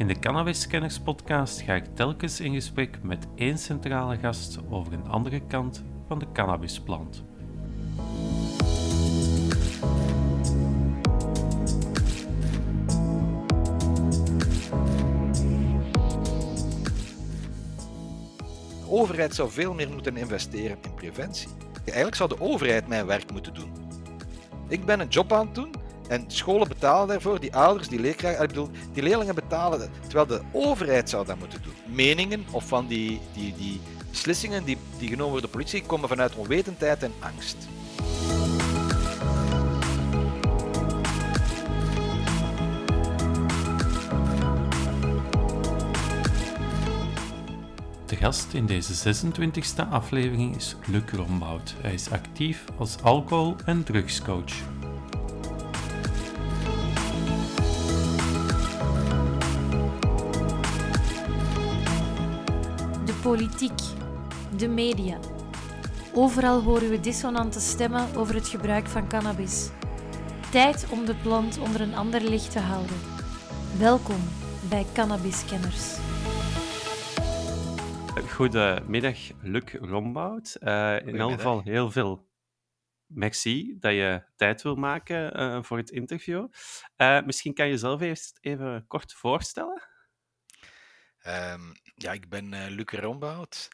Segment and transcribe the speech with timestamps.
[0.00, 0.68] In de Cannabis
[1.04, 6.18] podcast ga ik telkens in gesprek met één centrale gast over een andere kant van
[6.18, 7.24] de cannabisplant.
[18.78, 21.48] De overheid zou veel meer moeten investeren in preventie.
[21.84, 23.72] Eigenlijk zou de overheid mijn werk moeten doen.
[24.68, 25.79] Ik ben een job aan het doen
[26.10, 30.40] en scholen betalen daarvoor, die ouders, die leerkrachten, ik bedoel, die leerlingen betalen, terwijl de
[30.52, 31.94] overheid zou dat moeten doen.
[31.94, 36.08] Meningen of van die, die, die beslissingen die, die genomen worden door de politie komen
[36.08, 37.56] vanuit onwetendheid en angst.
[48.06, 51.74] De gast in deze 26e aflevering is Luc Rombout.
[51.80, 54.79] Hij is actief als alcohol- en drugscoach.
[63.30, 63.78] Politiek,
[64.56, 65.18] de media.
[66.14, 69.70] Overal horen we dissonante stemmen over het gebruik van cannabis.
[70.50, 72.96] Tijd om de plant onder een ander licht te houden.
[73.78, 74.20] Welkom
[74.68, 75.98] bij Cannabiskenners.
[78.30, 80.54] Goedemiddag, Luc Rombout.
[80.54, 82.28] Eh, in elk geval heel veel
[83.06, 86.48] merci dat je tijd wil maken eh, voor het interview.
[86.96, 89.88] Eh, misschien kan je jezelf eerst even kort voorstellen?
[91.20, 93.68] Ehm, ja, ik ben eh Luc Rombout.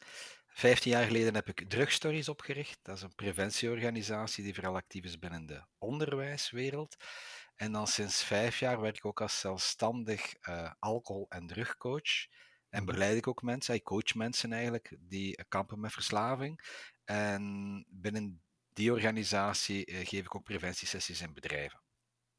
[0.47, 2.79] Vijftien jaar geleden heb ik Drugstories opgericht.
[2.81, 6.95] Dat is een preventieorganisatie die vooral actief is binnen de onderwijswereld.
[7.55, 12.27] En dan sinds vijf jaar werk ik ook als zelfstandig eh, alcohol- en drugcoach.
[12.69, 16.61] En begeleid ik ook mensen, ik coach mensen eigenlijk, die kampen met verslaving.
[17.05, 18.41] En binnen
[18.73, 21.86] die organisatie eh, geef ik ook preventiesessies in bedrijven.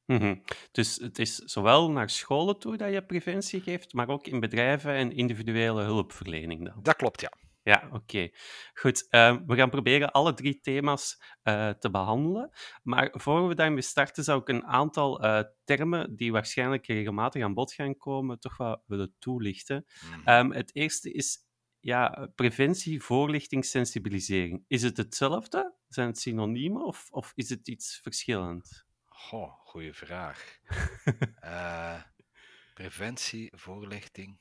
[0.08, 0.34] Mhm.
[0.72, 4.92] Dus het is zowel naar scholen toe dat je preventie geeft, maar ook in bedrijven
[4.92, 6.82] en individuele hulpverlening dan.
[6.82, 7.32] Dat klopt, ja.
[7.62, 8.28] Ja, oké.
[8.74, 12.50] Goed, ehm, we gaan proberen alle drie thema's eh, te behandelen.
[12.82, 17.54] Maar voor we daarmee starten, zou ik een aantal eh, termen die waarschijnlijk regelmatig aan
[17.54, 19.86] bod gaan komen, toch wel willen toelichten.
[20.10, 20.28] Mhm.
[20.28, 21.38] Ehm, het eerste is
[21.80, 24.64] ja, preventie, voorlichting, sensibilisering.
[24.66, 25.74] Is het hetzelfde?
[25.88, 28.86] Zijn het synoniemen of, of is het iets verschillend?
[29.04, 30.38] Goh, goede vraag.
[31.40, 32.02] Eh,
[32.74, 34.38] preventie, voorlichting.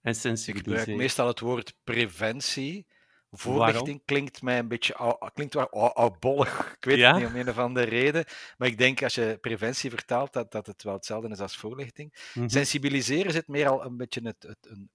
[0.00, 2.86] En Ik gebruik meestal het woord preventie.
[3.30, 6.72] Voorlichting klinkt mij een beetje ou- klinkt wel ou- oudbollig.
[6.76, 7.12] Ik weet Ja?
[7.12, 8.24] het niet om een of andere reden.
[8.56, 12.30] Maar ik denk als je preventie vertaalt, dat, dat het wel hetzelfde is als voorlichting.
[12.34, 12.48] Mhm.
[12.48, 14.90] Sensibiliseren zit meer al een beetje het, het, een,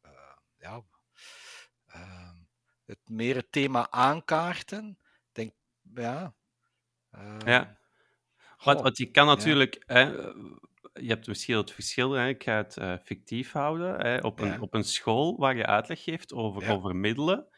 [0.00, 0.10] eh,
[0.58, 0.82] ja,
[1.86, 2.30] eh,
[2.84, 4.98] het meer het thema aankaarten.
[5.00, 5.52] Ik denk,
[5.94, 6.34] ja.
[7.10, 7.76] eh, Ja.
[8.64, 10.00] Want, want je kan natuurlijk, hè,
[10.92, 14.60] je hebt misschien het verschil, hè, ik ga het eh, fictief houden, hè, op, een,
[14.60, 17.48] op een school waar je uitleg geeft over, over middelen,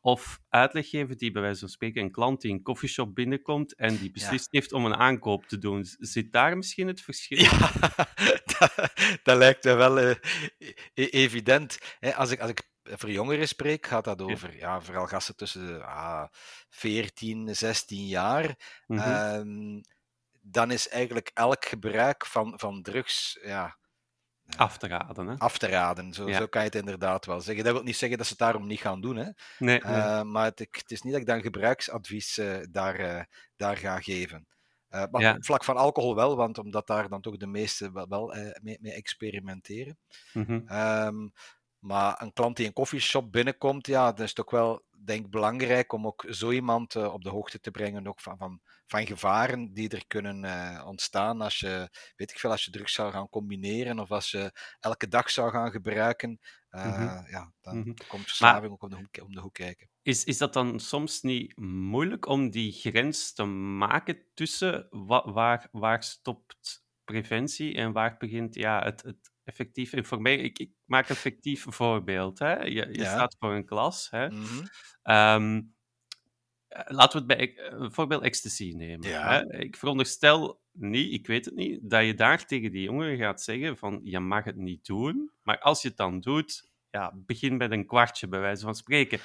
[0.00, 3.96] of uitleg geven die bij wijze van spreken een klant die een koffieshop binnenkomt en
[3.96, 5.84] die beslist heeft om een aankoop te doen.
[5.98, 7.38] Zit daar misschien het verschil?
[7.38, 7.70] Ja,
[8.58, 8.92] dat,
[9.22, 10.10] dat lijkt me wel eh,
[10.94, 11.78] e- evident.
[11.98, 14.80] Hè, als, ik, als ik voor jongeren spreek, gaat dat over ja.
[14.80, 16.26] vooral gasten tussen ah,
[16.68, 18.56] 14, 16 jaar.
[18.86, 19.80] Ehm,
[20.50, 23.76] dan is eigenlijk elk gebruik van, van drugs ja,
[24.56, 25.34] Af te raden, hè?
[25.38, 26.12] af te raden.
[26.12, 26.36] Zo, Ja.
[26.38, 27.64] zo kan je het inderdaad wel zeggen.
[27.64, 29.16] Dat wil niet zeggen dat ze het daarom niet gaan doen.
[29.16, 29.24] Hè.
[29.24, 29.80] Nee, nee.
[29.80, 33.22] Eh, maar het, het is niet dat ik dan gebruiksadvies eh, daar, eh,
[33.56, 34.46] daar ga geven.
[34.88, 35.34] Eh, maar Ja.
[35.34, 38.60] op vlak van alcohol wel, want omdat daar dan toch de meesten wel, wel eh,
[38.62, 39.98] mee, mee experimenteren.
[40.32, 40.60] Mhm.
[40.66, 41.28] Ehm,
[41.78, 46.06] maar een klant die een koffieshop binnenkomt, ja, dat is toch wel denk belangrijk om
[46.06, 49.88] ook zo iemand eh, op de hoogte te brengen ook van, van, van gevaren die
[49.88, 53.98] er kunnen eh, ontstaan als je, weet ik veel, als je drugs zou gaan combineren
[53.98, 56.38] of als je elke dag zou gaan gebruiken.
[56.68, 57.30] Eh, Mhm.
[57.30, 57.92] Ja, dan Mhm.
[58.06, 59.88] komt verslaving ook om de, hoek, om de hoek kijken.
[60.02, 65.68] Is, is dat dan soms niet moeilijk om die grens te maken tussen wa- waar,
[65.72, 70.44] waar stopt preventie en waar begint ja, het, het effectief informeren?
[70.44, 72.38] Ik, ik maak een fictief voorbeeld.
[72.38, 72.54] Hè?
[72.62, 73.12] Je, je Ja.
[73.12, 74.10] staat voor een klas.
[74.10, 74.28] Hè?
[74.28, 74.66] Mhm.
[75.02, 75.60] Ehm, eh,
[76.68, 79.08] laten we het bij eh, bijvoorbeeld ecstasy nemen.
[79.08, 79.30] Ja.
[79.32, 79.58] Hè?
[79.58, 83.76] Ik veronderstel niet, ik weet het niet, dat je daar tegen die jongeren gaat zeggen
[83.76, 87.70] van je mag het niet doen, maar als je het dan doet, ja, begin met
[87.70, 89.20] een kwartje, bij wijze van spreken.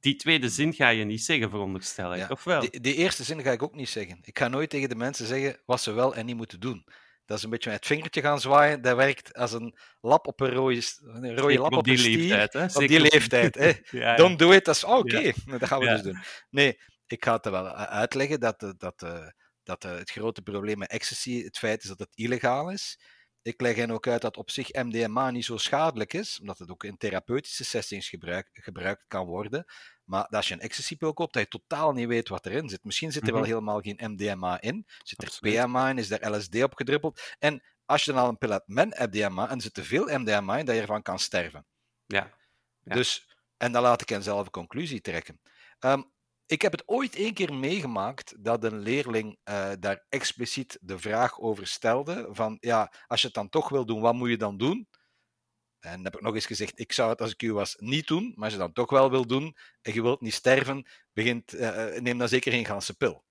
[0.00, 2.28] Die tweede zin ga je niet zeggen, veronderstel ik, Ja.
[2.30, 2.60] of wel?
[2.60, 4.18] Die, die eerste zin ga ik ook niet zeggen.
[4.22, 6.84] Ik ga nooit tegen de mensen zeggen wat ze wel en niet moeten doen.
[7.28, 8.82] Dat is een beetje met het vingertje gaan zwaaien.
[8.82, 12.16] Dat werkt als een lap op een rode, een rode lap op op die stier.
[12.18, 12.62] leeftijd, hè?
[12.64, 13.54] Op Zeker die leeftijd.
[13.54, 13.72] Hè.
[14.00, 14.16] Ja.
[14.16, 14.64] Don't do it.
[14.64, 15.18] Dat is oh, oké.
[15.18, 15.32] Ja.
[15.58, 15.92] Dat gaan we Ja.
[15.92, 16.18] dus doen.
[16.50, 19.26] Nee, ik ga het er wel u- uitleggen dat, eh, dat, eh,
[19.62, 23.00] dat eh, het grote probleem met ecstasy het feit is dat het illegaal is.
[23.42, 26.70] Ik leg hen ook uit dat op zich MDMA niet zo schadelijk is, omdat het
[26.70, 29.64] ook in therapeutische settings gebruik, gebruikt kan worden.
[30.04, 32.84] Maar als je een ecstasy-pil koopt, dat je totaal niet weet wat erin zit.
[32.84, 33.50] Misschien zit er wel Mhm.
[33.50, 34.84] helemaal geen MDMA in.
[35.02, 35.54] Zit er Absoluut.
[35.64, 37.20] PMA in, is er LSD op gedruppeld.
[37.38, 40.18] En als je dan al een pil hebt met MDMA en er zit te veel
[40.18, 41.66] MDMA in, dat je ervan kan sterven.
[42.06, 42.34] Ja.
[42.82, 42.94] Ja.
[42.94, 45.40] Dus, en dan laat ik hen zelf een conclusie trekken.
[45.78, 46.02] Ehm,
[46.48, 51.40] ik heb het ooit één keer meegemaakt dat een leerling eh, daar expliciet de vraag
[51.40, 54.56] over stelde: van ja, als je het dan toch wil doen, wat moet je dan
[54.56, 54.88] doen?
[55.80, 58.06] En dan heb ik nog eens gezegd: ik zou het als ik u was niet
[58.06, 61.52] doen, maar als je dan toch wel wil doen en je wilt niet sterven, begint,
[61.52, 63.24] eh, eh, neem dan zeker geen ganse pil.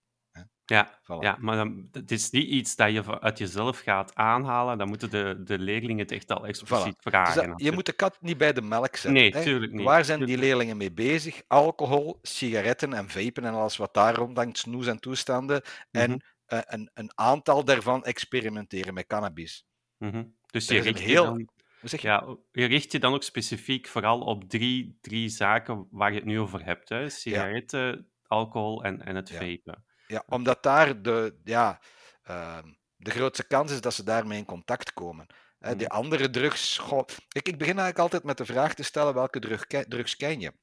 [0.69, 1.19] Ja, Voilà.
[1.19, 4.77] ja, maar dan, het is niet iets dat je uit jezelf gaat aanhalen.
[4.77, 7.49] Dan moeten de, de leerlingen het echt al expliciet Dus vragen.
[7.49, 9.13] dat- je moet de kat niet bij de melk zetten.
[9.13, 9.41] Nee, hè.
[9.43, 9.85] tuurlijk niet.
[9.85, 11.41] Waar zijn die leerlingen mee bezig?
[11.47, 15.61] Alcohol, sigaretten en vapen en alles wat daar rondhangt, snoes en toestanden.
[15.91, 19.65] En Mhm, eh, een, een aantal daarvan experimenteren met cannabis.
[19.97, 20.23] mhm.
[20.51, 21.49] Dus je richt, heel- je, dan,
[21.79, 22.07] Hoe zeg je?
[22.07, 26.25] ja, je richt je dan ook specifiek vooral op drie, drie zaken waar je het
[26.25, 26.89] nu over hebt.
[26.89, 27.09] Hè?
[27.09, 29.35] Sigaretten, alcohol en, en het Ja.
[29.39, 29.85] vapen.
[30.07, 31.79] Ja, omdat daar de, ja,
[32.23, 32.63] ehm,
[32.95, 35.25] de grootste kans is dat ze daarmee in contact komen.
[35.59, 35.95] Hè, die Mhm.
[35.95, 36.77] andere drugs.
[36.77, 40.39] goh, Kijk, ik begin eigenlijk altijd met de vraag te stellen: welke drug, drugs ken
[40.39, 40.53] je?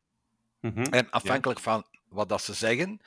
[0.60, 3.00] Mhm, En afhankelijk van wat dat ze zeggen,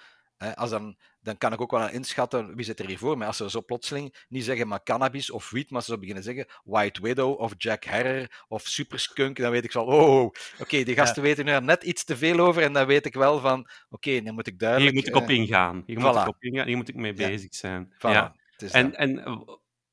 [0.56, 3.28] als dan, dan kan ik ook wel inschatten wie zit er hier voor mij.
[3.28, 6.46] Als ze zo plotseling niet zeggen maar cannabis of wiet, maar ze zo beginnen zeggen
[6.64, 10.96] White Widow of Jack Herrer of Super Skunk, dan weet ik van, oh, oké, die
[10.96, 14.22] gasten weten er net iets te veel over en dan weet ik wel van, oké,
[14.22, 14.92] dan moet ik duidelijk...
[14.94, 15.84] Hier moet ik op eh, ingaan.
[15.86, 16.68] Hier moet ik op ingaan.
[16.68, 17.28] Hier moet ik mee Ja.
[17.28, 17.94] bezig zijn.
[17.94, 18.36] voilà, Ja.
[18.72, 19.46] En, en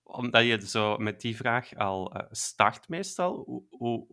[0.02, 4.06] omdat je zo met die vraag al eh, start meestal, hoe, hoe,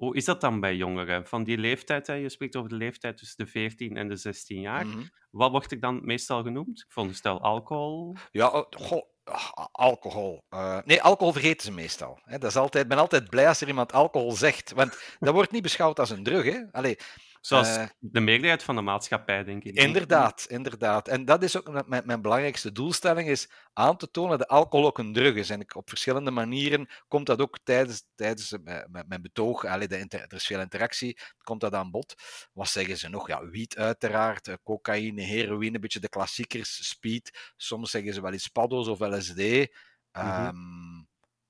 [0.00, 1.26] hoe is dat dan bij jongeren?
[1.26, 2.14] Van die leeftijd, hè?
[2.14, 4.86] je spreekt over de leeftijd tussen de 14 en de 16 jaar.
[4.86, 5.02] Mhm.
[5.30, 6.78] Wat wordt er dan meestal genoemd?
[6.78, 8.16] Ik veronderstel alcohol.
[8.30, 10.44] Ja, oh, goh, ah, alcohol.
[10.48, 12.18] Eh, nee, alcohol vergeten ze meestal.
[12.24, 12.38] Hè.
[12.38, 15.50] Dat is altijd, ik ben altijd blij als er iemand alcohol zegt, want dat wordt
[15.50, 16.44] niet beschouwd als een drug.
[16.44, 16.60] Hè.
[16.72, 16.98] Allee,
[17.40, 19.74] Zoals Eh, de meerderheid van de maatschappij, denk ik.
[19.74, 21.08] Inderdaad, inderdaad.
[21.08, 24.98] En dat is ook mijn, mijn belangrijkste doelstelling, is aan te tonen dat alcohol ook
[24.98, 25.50] een drug is.
[25.50, 29.98] En ik, op verschillende manieren komt dat ook tijdens, tijdens mijn, mijn betoog, allee, de
[29.98, 32.14] inter- er is veel interactie, komt dat aan bod.
[32.52, 33.28] Wat zeggen ze nog?
[33.28, 37.52] Ja, wiet uiteraard, eh, cocaïne, heroïne, een beetje de klassiekers, speed.
[37.56, 39.68] Soms zeggen ze wel iets paddo's of LSD.
[40.12, 40.56] Ehm,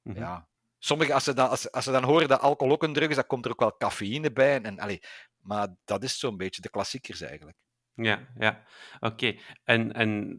[0.02, 0.18] Mhm.
[0.18, 0.48] ja.
[0.82, 3.14] Sommige, als ze, dan, als, als ze dan horen dat alcohol ook een drug is,
[3.14, 4.54] dan komt er ook wel cafeïne bij.
[4.54, 5.02] En, en, allee,
[5.42, 7.56] maar dat is zo'n beetje de klassiekers eigenlijk.
[7.94, 8.64] Ja, ja.
[9.00, 9.36] Oké.
[9.64, 10.38] En, en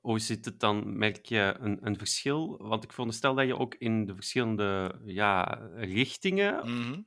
[0.00, 0.98] hoe zit het dan?
[0.98, 2.56] Merk je een, een verschil?
[2.58, 5.42] Want ik veronderstel dat je ook in de verschillende ja,
[5.74, 7.02] richtingen Mhm.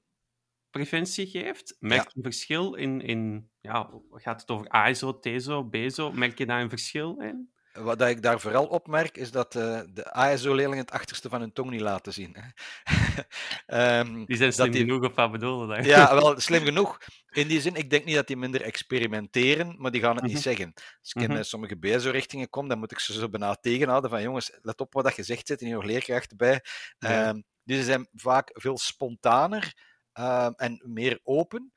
[0.69, 1.75] preventie geeft.
[1.79, 6.11] Merk je een verschil in, in ja, gaat het over ASO, TESO, BESO?
[6.11, 7.53] Merk je daar een verschil in?
[7.73, 11.69] Wat ik daar vooral opmerk, is dat eh, de ASO-leerlingen het achterste van hun tong
[11.69, 12.35] niet laten zien.
[12.39, 12.47] hè.
[13.99, 15.85] Ehm, Die zijn slim die- genoeg of wat bedoelen daar?
[15.85, 16.97] Ja, wel slim genoeg.
[17.29, 20.33] In die zin, ik denk niet dat die minder experimenteren, maar die gaan het Mhm.
[20.33, 20.73] niet zeggen.
[20.75, 21.37] Als ik in Mhm.
[21.37, 24.93] eh, sommige BSO-richtingen kom, dan moet ik ze zo bijna tegenhouden van jongens, let op
[24.93, 26.63] wat dat je zegt, zitten hier nog leerkrachten bij.
[26.99, 27.27] Ja.
[27.27, 29.73] Ehm, dus ze zijn vaak veel spontaner
[30.13, 31.71] ehm, en meer open.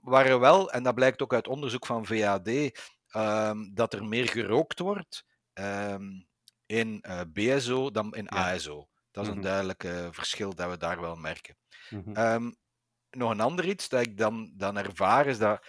[0.00, 2.48] Waar er wel, en dat blijkt ook uit onderzoek van VAD,
[3.14, 6.04] ehm, dat er meer gerookt wordt ehm,
[6.66, 8.52] in eh, BSO dan in Ja.
[8.54, 8.88] ASO.
[9.10, 9.42] Dat is een Mhm.
[9.42, 11.56] duidelijk verschil dat we daar wel merken.
[11.88, 12.12] Mhm.
[12.12, 12.50] Ehm,
[13.10, 15.66] nog een ander iets dat ik dan, dan ervaar is dat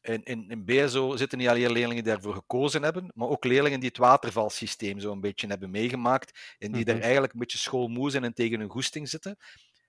[0.00, 3.80] in, in, in BSO zitten niet alleen leerlingen die daarvoor gekozen hebben, maar ook leerlingen
[3.80, 6.92] die het watervalsysteem zo een beetje hebben meegemaakt en die Mhm.
[6.92, 9.36] daar eigenlijk een beetje schoolmoe zijn en tegen hun goesting zitten.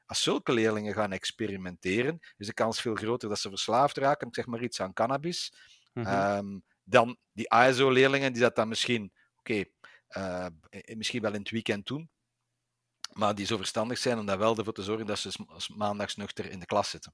[0.05, 4.35] Als zulke leerlingen gaan experimenteren, is de kans veel groter dat ze verslaafd raken, ik
[4.35, 5.53] zeg maar iets aan cannabis.
[6.01, 9.63] Ehm, dan die ASO-leerlingen die dat dan misschien, oké,
[10.07, 12.09] eh, eh, misschien wel in het weekend doen,
[13.13, 15.31] maar die zo verstandig zijn om daar wel ervoor te zorgen dat ze
[15.75, 17.13] maandags nuchter in de klas zitten.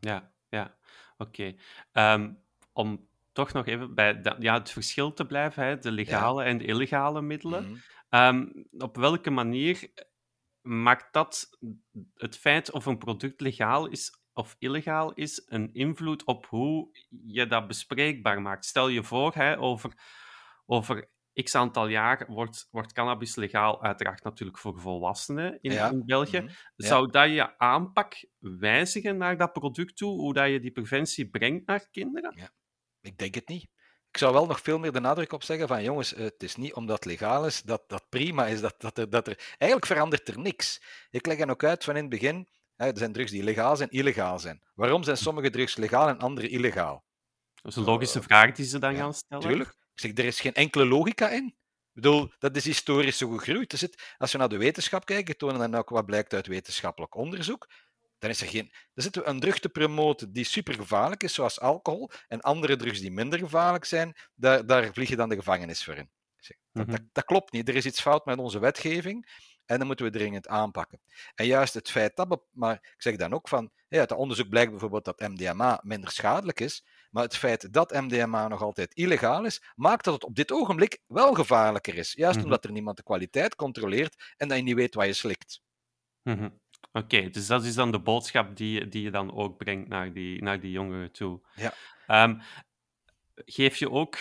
[0.00, 0.76] Ja, ja,
[1.16, 1.54] oké.
[1.92, 2.32] Ehm,
[2.72, 6.64] om toch nog even bij ja, het verschil te blijven, hè, de legale en de
[6.64, 7.64] illegale middelen.
[7.64, 7.78] Mhm.
[8.08, 8.46] Ehm,
[8.78, 9.90] op welke manier
[10.60, 11.58] maakt dat
[12.14, 16.88] het feit of een product legaal is of illegaal is een invloed op hoe
[17.26, 18.64] je dat bespreekbaar maakt?
[18.64, 19.92] Stel je voor, hè, over,
[20.66, 21.10] over
[21.42, 25.90] x aantal jaar wordt, wordt cannabis legaal, uiteraard natuurlijk voor volwassenen in, Ja.
[25.90, 26.40] in België.
[26.40, 26.52] Mhm.
[26.76, 26.86] Ja.
[26.86, 31.66] Zou dat je aanpak wijzigen naar dat product toe, hoe dat je die preventie brengt
[31.66, 32.50] naar kinderen?
[33.00, 33.68] Ik denk het niet.
[34.10, 36.56] Ik zou wel nog veel meer de nadruk op zeggen van jongens, eh, het is
[36.56, 38.60] niet omdat het legaal is dat dat prima is.
[38.60, 40.82] Dat, dat, er, dat er, eigenlijk verandert er niks.
[41.10, 42.48] Ik leg hen ook uit van in het begin,
[42.88, 44.62] er zijn drugs die legaal zijn, illegaal zijn.
[44.74, 47.04] Waarom zijn sommige drugs legaal en andere illegaal?
[47.54, 49.46] Dat is een logische vraag die ze dan ja, gaan stellen.
[49.48, 49.68] Tuurlijk.
[49.70, 51.56] Ik zeg, er is geen enkele logica in.
[51.92, 53.70] bedoel, dat is historisch zo gegroeid.
[53.70, 57.14] Dus het, als we naar de wetenschap kijken, tonen dan ook wat blijkt uit wetenschappelijk
[57.14, 57.68] onderzoek.
[58.18, 58.68] Dan is er geen.
[58.94, 63.00] Dan zitten we een drug te promoten die supergevaarlijk is, zoals alcohol, en andere drugs
[63.00, 66.10] die minder gevaarlijk zijn, daar, daar vlieg je dan de gevangenis voor in.
[66.72, 66.90] Dat, Mhm.
[66.96, 67.68] dat, dat klopt niet.
[67.68, 69.28] Er is iets fout met onze wetgeving
[69.70, 71.00] en dat moeten we dringend aanpakken.
[71.34, 74.48] En juist het feit dat, maar ik zeg dan ook van, ja, uit het onderzoek
[74.48, 79.44] blijkt bijvoorbeeld dat MDMA minder schadelijk is, maar het feit dat MDMA nog altijd illegaal
[79.44, 82.12] is, maakt dat het op dit ogenblik wel gevaarlijker is.
[82.12, 82.44] Juist Mhm.
[82.44, 85.60] omdat er niemand de kwaliteit controleert en dat je niet weet wat je slikt.
[86.22, 86.48] Mhm.
[86.92, 90.42] Oké, dus dat is dan de boodschap die, die je dan ook brengt naar die,
[90.42, 91.40] naar die jongeren toe.
[91.54, 91.74] Ja.
[92.06, 92.38] Ehm,
[93.34, 94.18] geef je ook,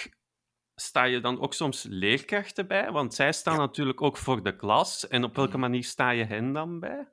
[0.79, 2.91] sta je dan ook soms leerkrachten bij?
[2.91, 3.59] Want zij staan Ja.
[3.59, 5.07] natuurlijk ook voor de klas.
[5.07, 5.59] En op welke Mhm.
[5.59, 7.07] manier sta je hen dan bij?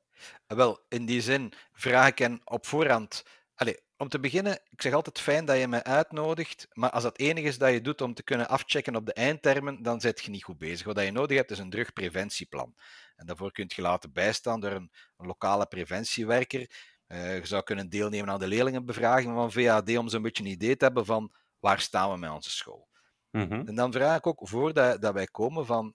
[0.47, 3.25] Wel, in die zin vraag ik hen op voorhand.
[3.55, 7.19] Allee, om te beginnen, ik zeg altijd fijn dat je me uitnodigt, maar als dat
[7.19, 10.31] enige is dat je doet om te kunnen afchecken op de eindtermen, dan zit je
[10.31, 10.87] niet goed bezig.
[10.87, 12.75] Wat je nodig hebt is een drugpreventieplan.
[13.17, 16.71] En daarvoor kun je laten bijstaan door een, een lokale preventiewerker.
[17.07, 20.77] Eh, je zou kunnen deelnemen aan de leerlingenbevraging van VAD om zo'n beetje een idee
[20.77, 22.89] te hebben van waar staan we met onze school.
[23.37, 23.63] Mhm.
[23.67, 25.95] En dan vraag ik ook, voordat dat wij komen, van...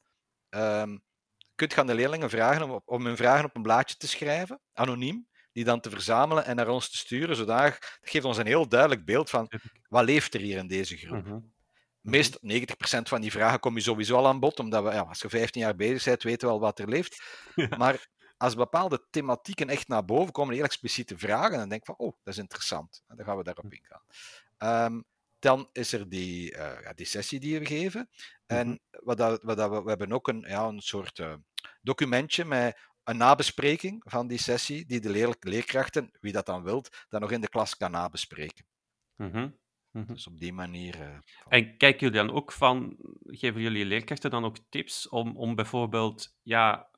[0.50, 0.98] ehm
[1.62, 4.60] kunt je aan de leerlingen vragen om, om hun vragen op een blaadje te schrijven,
[4.74, 8.46] anoniem, die dan te verzamelen en naar ons te sturen, zodat dat geeft ons een
[8.46, 9.52] heel duidelijk beeld van
[9.88, 11.26] wat leeft er hier in deze groep.
[11.26, 11.40] Mhm.
[12.02, 15.22] Meest 90% van die vragen kom je sowieso al aan bod, omdat we, ja, als
[15.22, 17.24] je 15 jaar bezig bent, weten we al wat er leeft.
[17.56, 17.78] Ja.
[17.78, 18.08] Maar
[18.38, 22.18] als bepaalde thematieken echt naar boven komen, heel expliciete vragen, dan denk ik van, oh,
[22.24, 23.04] dat is interessant.
[23.08, 24.02] En dan gaan we daarop ingaan.
[24.58, 25.02] Ehm,
[25.42, 28.10] dan is er die, eh, ja, die sessie die we geven.
[28.46, 28.78] En Mhm.
[29.06, 31.34] wat dat, wat dat we, we hebben ook een, ja, een soort eh,
[31.82, 37.06] documentje met een nabespreking van die sessie, die de leer- leerkrachten, wie dat dan wilt,
[37.10, 38.66] dan nog in de klas kan nabespreken.
[39.16, 39.50] Mhm.
[39.92, 40.14] Mhm.
[40.14, 41.02] Dus op die manier.
[41.02, 41.18] eh,
[41.48, 46.36] En kijken jullie dan ook van, geven jullie leerkrachten dan ook tips om, om bijvoorbeeld
[46.42, 46.90] ja,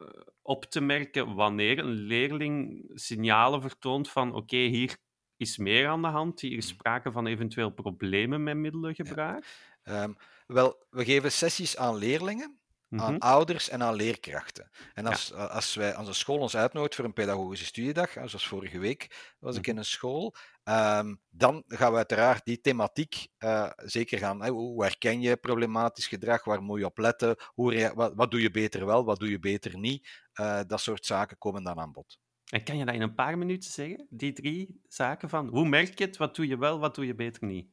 [0.41, 4.97] op te merken wanneer een leerling signalen vertoont van oké, hier
[5.37, 6.73] is meer aan de hand, hier is Mhm.
[6.73, 9.45] sprake van eventueel problemen met middelengebruik?
[9.83, 10.13] Ehm,
[10.45, 12.59] wel, we geven sessies aan leerlingen,
[12.95, 13.17] aan Mhm.
[13.17, 14.69] ouders en aan leerkrachten.
[14.93, 18.79] En als, als wij als een school ons uitnodigt voor een pedagogische studiedag, zoals vorige
[18.79, 19.71] week was ik Mhm.
[19.71, 24.41] in een school, ehm, dan gaan we uiteraard die thematiek eh, zeker gaan.
[24.43, 26.43] Hè, hoe herken je problematisch gedrag?
[26.43, 27.35] Waar moet je op letten?
[27.53, 29.05] Hoe wat doe je beter wel?
[29.05, 30.07] Wat doe je beter niet?
[30.33, 32.19] Eh, dat soort zaken komen dan aan bod.
[32.49, 35.97] En kan je dat in een paar minuten zeggen, die drie zaken van hoe merk
[35.97, 37.67] je het, wat doe je wel, wat doe je beter niet?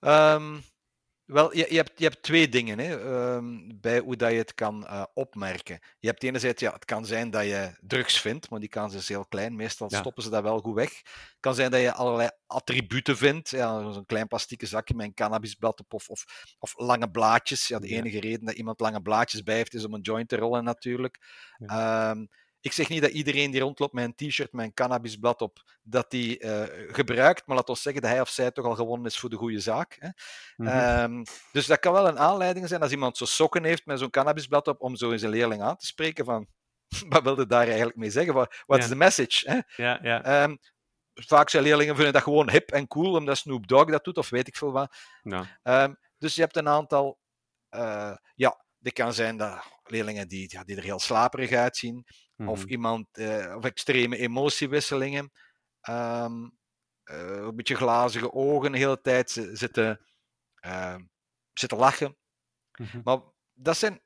[0.00, 0.58] Ehm,
[1.24, 4.54] wel, je, je, hebt, je hebt twee dingen hè, ehm, bij hoe dat je het
[4.54, 5.78] kan eh, opmerken.
[5.98, 9.08] Je hebt enerzijds, ja, het kan zijn dat je drugs vindt, maar die kans is
[9.08, 9.56] heel klein.
[9.56, 9.98] Meestal Ja.
[9.98, 10.90] stoppen ze dat wel goed weg.
[10.96, 13.50] Het kan zijn dat je allerlei attributen vindt.
[13.50, 16.24] Ja, zo'n klein plastieke zakje met een cannabisblad op of, of,
[16.58, 17.68] of lange blaadjes.
[17.68, 17.96] Ja, de Ja.
[17.96, 21.18] enige reden dat iemand lange blaadjes bij heeft, is om een joint te rollen natuurlijk.
[21.58, 22.24] Ehm,
[22.62, 26.10] ik zeg niet dat iedereen die rondloopt met een t-shirt met een cannabisblad op, dat
[26.10, 29.18] die eh, gebruikt, maar laat ons zeggen dat hij of zij toch al gewonnen is
[29.18, 29.96] voor de goede zaak.
[29.98, 30.08] Hè?
[30.56, 30.68] Mhm.
[30.68, 34.10] Ehm, dus dat kan wel een aanleiding zijn als iemand zo sokken heeft met zo'n
[34.10, 36.46] cannabisblad op, om zo eens een leerling aan te spreken van
[37.08, 38.34] wat wilde daar eigenlijk mee zeggen?
[38.66, 39.50] Wat is de message?
[39.50, 39.82] Hè?
[39.82, 40.24] ja, ja.
[40.24, 40.56] Ehm,
[41.14, 44.30] vaak zijn leerlingen vinden dat gewoon hip en cool, omdat Snoop Dogg dat doet, of
[44.30, 44.96] weet ik veel wat.
[45.22, 45.58] ja.
[45.62, 47.18] Ehm, dus je hebt een aantal,
[47.68, 52.04] eh, ja, dit kan zijn dat leerlingen die, ja, die er heel slaperig uitzien,
[52.36, 52.68] of Mhm.
[52.68, 55.30] iemand, eh, of extreme emotiewisselingen,
[55.82, 56.48] Ehm,
[57.04, 60.06] eh, een beetje glazige ogen de hele tijd, ze- zitten,
[60.54, 61.02] ehm,
[61.52, 62.16] zitten lachen.
[62.78, 63.00] Mhm.
[63.04, 63.20] Maar
[63.52, 64.00] dat zijn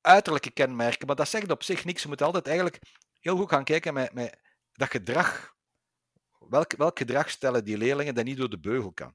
[0.00, 2.02] uiterlijke kenmerken, maar dat zegt op zich niks.
[2.02, 2.78] Je moet altijd eigenlijk
[3.20, 4.40] heel goed gaan kijken met, met
[4.72, 5.56] dat gedrag.
[6.38, 9.14] Welk, welk gedrag stellen die leerlingen dat niet door de beugel kan?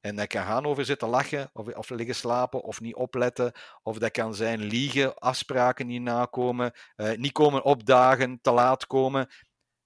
[0.00, 3.52] En dat kan gaan over zitten lachen, of, of liggen slapen, of niet opletten.
[3.82, 9.28] Of dat kan zijn liegen, afspraken niet nakomen, eh, niet komen opdagen, te laat komen.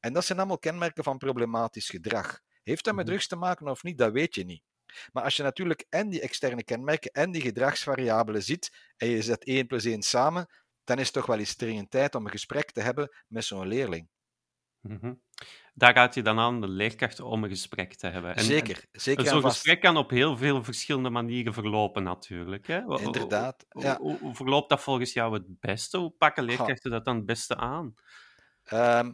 [0.01, 2.41] En dat zijn allemaal kenmerken van problematisch gedrag.
[2.63, 3.13] Heeft dat met Mhm.
[3.15, 4.63] drugs te maken of niet, dat weet je niet.
[5.13, 9.47] Maar als je natuurlijk en die externe kenmerken en die gedragsvariabelen ziet, en je zet
[9.47, 10.47] 1 plus 1 samen,
[10.85, 13.67] dan is het toch wel eens dringend tijd om een gesprek te hebben met zo'n
[13.69, 14.09] leerling.
[14.81, 15.15] Mhm.
[15.75, 18.37] Daar gaat je dan aan de leerkrachten om een gesprek te hebben.
[18.37, 22.67] En- zeker, zeker Zo'n gesprek kan op heel veel verschillende manieren verlopen, natuurlijk.
[22.67, 22.81] Hè?
[22.83, 23.97] Hoe- Inderdaad, Hoe, ja.
[23.99, 25.99] hoe, hoe verloopt dat volgens jou het beste?
[25.99, 27.95] Hoe pakken leerkrachten dat dan het beste aan?
[28.65, 29.13] Ehm,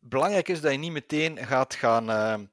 [0.00, 2.44] belangrijk is dat je niet meteen gaat gaan, ehm,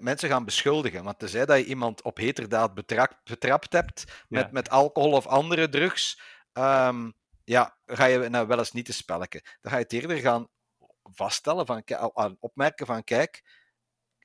[0.00, 1.04] mensen gaan beschuldigen.
[1.04, 4.48] Want tenzij dat je iemand op heterdaad betrapt, betrapt hebt met, Ja.
[4.52, 6.20] met alcohol of andere drugs,
[6.52, 7.10] ehm,
[7.44, 9.40] ja, ga je nou wel eens niet te spelletje.
[9.60, 10.48] Dan ga je het eerder gaan
[11.12, 11.82] vaststellen, van,
[12.14, 13.44] aan opmerken van kijk,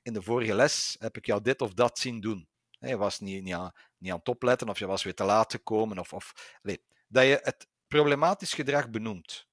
[0.02, 2.48] in de vorige les heb ik jou dit of dat zien doen.
[2.70, 5.52] Je was niet, niet, aan, niet aan het opletten, of je was weer te laat
[5.52, 9.48] gekomen, of, of nee, dat je het problematisch gedrag benoemt.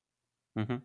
[0.51, 0.79] Mhm.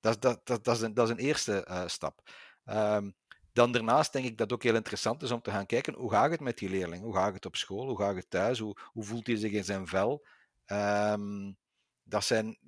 [0.00, 2.30] Dat, dat, dat, dat, is, een, dat is een eerste uh, stap.
[2.64, 3.16] Um,
[3.52, 6.10] dan daarnaast denk ik dat het ook heel interessant is om te gaan kijken hoe
[6.10, 7.02] gaat het met die leerling?
[7.02, 7.86] Hoe gaat het op school?
[7.86, 8.58] Hoe gaat het thuis?
[8.58, 10.26] Hoe, hoe voelt hij zich in zijn vel?
[10.66, 11.56] Um,
[12.02, 12.58] dat zijn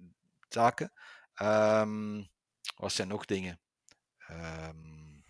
[0.48, 0.92] zaken.
[1.42, 2.28] Um,
[2.80, 3.60] wat zijn nog dingen?
[4.30, 5.24] Um,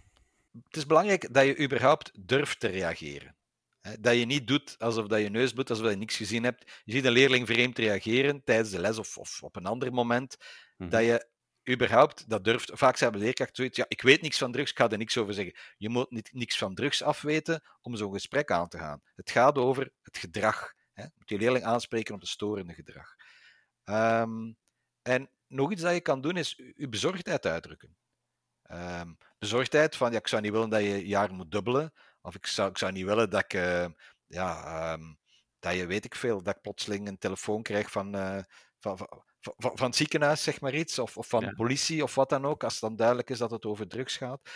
[0.64, 3.37] het is belangrijk dat je überhaupt durft te reageren.
[4.00, 6.80] Dat je niet doet alsof dat je neus bloedt, alsof je niks gezien hebt.
[6.85, 10.37] Je ziet een leerling vreemd reageren tijdens de les of, of op een ander moment.
[10.76, 10.90] Mm-hmm.
[10.90, 11.28] Dat je
[11.73, 12.71] überhaupt dat durft.
[12.75, 15.35] Vaak zijn leerkrachten zoiets, ja, ik weet niks van drugs, ik ga er niks over
[15.35, 15.54] zeggen.
[15.76, 19.02] Je moet niet, niks van drugs afweten om zo'n gesprek aan te gaan.
[19.14, 20.73] Het gaat over het gedrag.
[20.92, 21.02] Hè.
[21.02, 23.14] Je moet je leerling aanspreken op het storende gedrag.
[23.85, 24.57] Um,
[25.02, 27.97] en nog iets dat je kan doen, is je bezorgdheid uitdrukken.
[28.71, 32.47] Um, bezorgdheid van, ja, ik zou niet willen dat je jaar moet dubbelen, of ik
[32.47, 33.87] zou, ik zou niet willen dat ik, uh,
[34.26, 35.19] ja, um,
[35.59, 38.42] dat je, weet ik veel, dat ik plotseling een telefoon krijg van, uh,
[38.78, 42.14] van, van, van, van, het ziekenhuis, zeg maar iets, of, of van de politie, of
[42.14, 44.50] wat dan ook, als het dan duidelijk is dat het over drugs gaat.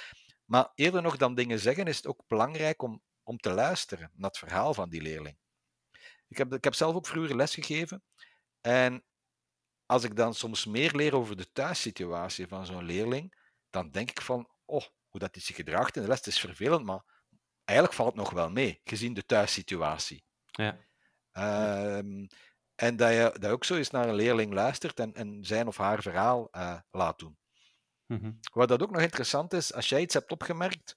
[0.44, 4.30] Maar eerder nog dan dingen zeggen, is het ook belangrijk om, om te luisteren naar
[4.30, 5.36] het verhaal van die leerling.
[6.28, 8.02] Ik heb, ik heb zelf ook vroeger lesgegeven,
[8.60, 9.04] en
[9.86, 13.34] als ik dan soms meer leer over de thuissituatie van zo'n leerling,
[13.70, 16.84] dan denk ik van, oh, hoe dat is zich gedraagt in de les, is vervelend,
[16.84, 17.04] maar
[17.64, 20.24] eigenlijk valt het nog wel mee, gezien de thuissituatie.
[20.44, 20.78] Ja.
[21.98, 22.26] Um,
[22.74, 25.76] en dat je, dat ook zo eens naar een leerling luistert en, en zijn of
[25.76, 27.38] haar verhaal uh, laat doen.
[28.06, 28.38] Mm -hmm.
[28.52, 30.96] Wat dat ook nog interessant is, als jij iets hebt opgemerkt,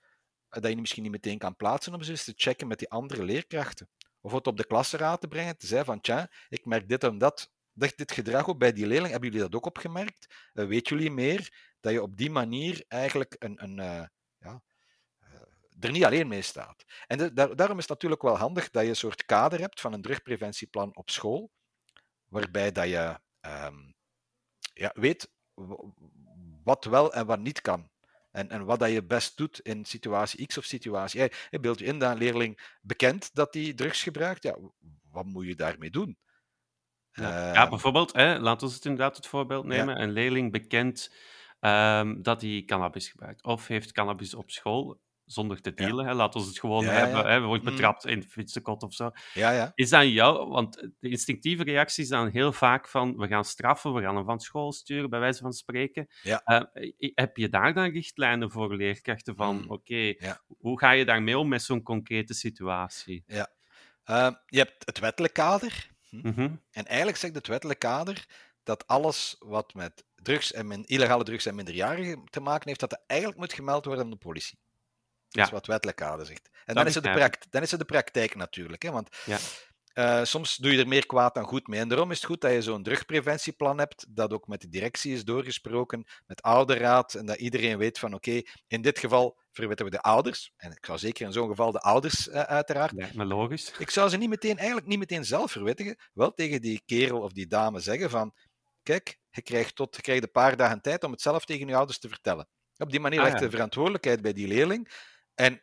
[0.49, 3.23] eh, dat je misschien niet meteen kan plaatsen om eens te checken met die andere
[3.23, 3.89] leerkrachten.
[4.21, 7.17] Of het op de klasraad te brengen, te zeggen van, tja, ik merk dit en
[7.17, 9.11] dat, dat dit gedrag op bij die leerling.
[9.11, 10.35] Hebben jullie dat ook opgemerkt?
[10.53, 14.05] Uh, weet jullie meer dat je op die manier eigenlijk een, een uh,
[14.37, 14.61] ja,
[15.21, 15.29] uh,
[15.79, 16.83] er niet alleen mee staat?
[17.07, 19.93] En daar, daarom is het natuurlijk wel handig dat je een soort kader hebt van
[19.93, 21.51] een drugpreventieplan op school,
[22.27, 23.95] waarbij dat je um,
[24.73, 25.29] ja, weet
[26.63, 27.89] wat wel en wat niet kan.
[28.31, 31.29] En, en wat dat je best doet in situatie X of situatie Y.
[31.49, 34.43] Je beeld je in dat een leerling bekend dat hij drugs gebruikt.
[34.43, 34.57] Ja,
[35.11, 36.17] wat moet je daarmee doen?
[37.21, 39.95] Ja, ja bijvoorbeeld, hè, laten we het inderdaad het voorbeeld nemen.
[39.95, 40.01] Ja.
[40.01, 41.13] Een leerling bekend
[41.59, 43.43] um, dat hij cannabis gebruikt.
[43.43, 46.05] Of heeft cannabis op school zonder te dealen.
[46.05, 46.11] Ja.
[46.11, 47.25] Hè, laten we het gewoon hebben.
[47.25, 48.11] Hè, wordt betrapt mm.
[48.11, 49.11] in de fietsenkot of zo.
[49.33, 49.71] Ja, ja.
[49.75, 50.49] Is dat jou?
[50.49, 54.25] Want de instinctieve reactie is dan heel vaak van we gaan straffen, we gaan hem
[54.25, 56.07] van school sturen, bij wijze van spreken.
[56.21, 56.41] Ja.
[56.45, 59.63] Uh, heb je daar dan richtlijnen voor leerkrachten van Mm.
[59.63, 63.23] oké, okay, hoe ga je daarmee om met zo'n concrete situatie?
[63.27, 63.47] Ja.
[64.05, 65.95] Uh, je hebt het wettelijk kader.
[66.09, 66.61] Mm -hmm.
[66.71, 68.25] En eigenlijk zegt het wettelijk kader
[68.63, 72.89] dat alles wat met drugs en min, illegale drugs en minderjarigen te maken heeft, dat
[72.89, 74.59] dat eigenlijk moet gemeld worden aan de politie.
[75.29, 76.49] Dat is wat wettelijk kader zegt.
[76.65, 78.81] En dan is, het de praktijk, dan is het de praktijk natuurlijk.
[78.81, 78.91] Hè?
[78.91, 79.37] Want ja.
[79.97, 81.79] Uh, soms doe je er meer kwaad dan goed mee.
[81.79, 85.13] En daarom is het goed dat je zo'n drugpreventieplan hebt, dat ook met de directie
[85.13, 89.85] is doorgesproken, met ouderraad, en dat iedereen weet van oké, okay, in dit geval verwitten
[89.85, 90.53] we de ouders.
[90.57, 92.93] En ik zou zeker in zo'n geval de ouders uh, uiteraard.
[92.95, 93.73] Ja, maar logisch.
[93.77, 97.31] Ik zou ze niet meteen, eigenlijk niet meteen zelf verwittigen, wel tegen die kerel of
[97.31, 98.33] die dame zeggen van
[98.83, 101.75] kijk, je krijgt, tot, je krijgt een paar dagen tijd om het zelf tegen je
[101.75, 102.47] ouders te vertellen.
[102.77, 104.91] Op die manier Ah, legt de verantwoordelijkheid bij die leerling.
[105.35, 105.61] En,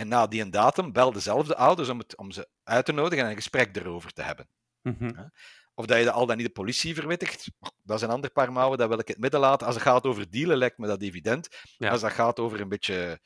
[0.00, 3.24] en na die een datum bel dezelfde ouders om, het, om ze uit te nodigen
[3.24, 4.48] en een gesprek erover te hebben.
[4.82, 5.28] Mhm.
[5.74, 7.50] Of dat je al dan niet de politie verwittigt,
[7.82, 9.66] dat is een ander paar mouwen, dat wil ik in het midden laten.
[9.66, 11.48] Als het gaat over dealen, lijkt me dat evident.
[11.76, 11.90] Ja.
[11.90, 13.20] Als dat gaat over een beetje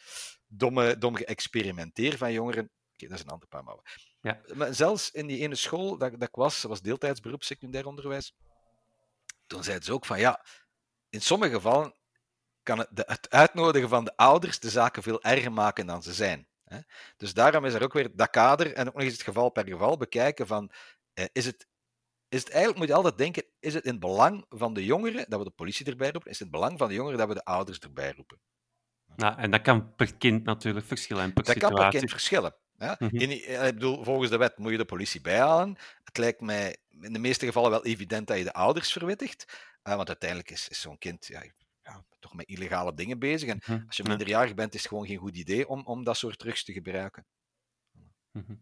[0.46, 3.84] domme, dom geëxperimenteer van jongeren, oké, dat is een ander paar mouwen.
[4.20, 4.40] Ja.
[4.54, 8.34] Maar zelfs in die ene school dat, dat ik was, dat was deeltijdsberoep, secundair onderwijs,
[9.46, 10.44] toen zeiden ze ook van ja,
[11.08, 11.94] in sommige gevallen
[12.62, 16.12] kan het, de, het uitnodigen van de ouders de zaken veel erger maken dan ze
[16.12, 16.46] zijn.
[16.74, 16.80] Hè?
[17.16, 19.68] Dus daarom is er ook weer dat kader en ook nog eens het geval per
[19.68, 20.70] geval bekijken van
[21.14, 21.66] eh, is het
[22.28, 25.24] is het eigenlijk, moet je altijd denken, is het in het belang van de jongeren
[25.28, 26.30] dat we de politie erbij roepen?
[26.30, 28.40] Is het in het belang van de jongeren dat we de ouders erbij roepen?
[29.16, 31.22] Nou, en dat kan per kind natuurlijk verschillen.
[31.22, 31.76] En per dat situatie.
[31.76, 32.54] kan per kind verschillen.
[32.78, 32.96] Ja?
[32.98, 33.16] Mhm.
[33.16, 33.30] in,
[33.66, 35.76] ik bedoel, volgens de wet moet je de politie bijhalen.
[36.04, 39.44] Het lijkt mij in de meeste gevallen wel evident dat je de ouders verwittigt.
[39.88, 41.42] Uh, want uiteindelijk is, is zo'n kind ja,
[42.24, 43.48] toch met illegale dingen bezig.
[43.48, 43.82] En Mhm.
[43.86, 44.08] als je Ja.
[44.08, 47.26] minderjarig bent, is het gewoon geen goed idee om, om dat soort drugs te gebruiken.
[48.30, 48.54] Mhm.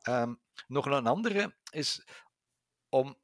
[0.00, 0.34] Ehm,
[0.66, 2.04] nog een andere is
[2.88, 3.16] om,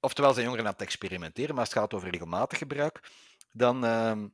[0.00, 3.10] oftewel zijn jongeren aan het experimenteren, maar als het gaat over regelmatig gebruik,
[3.52, 4.30] dan ehm, eh,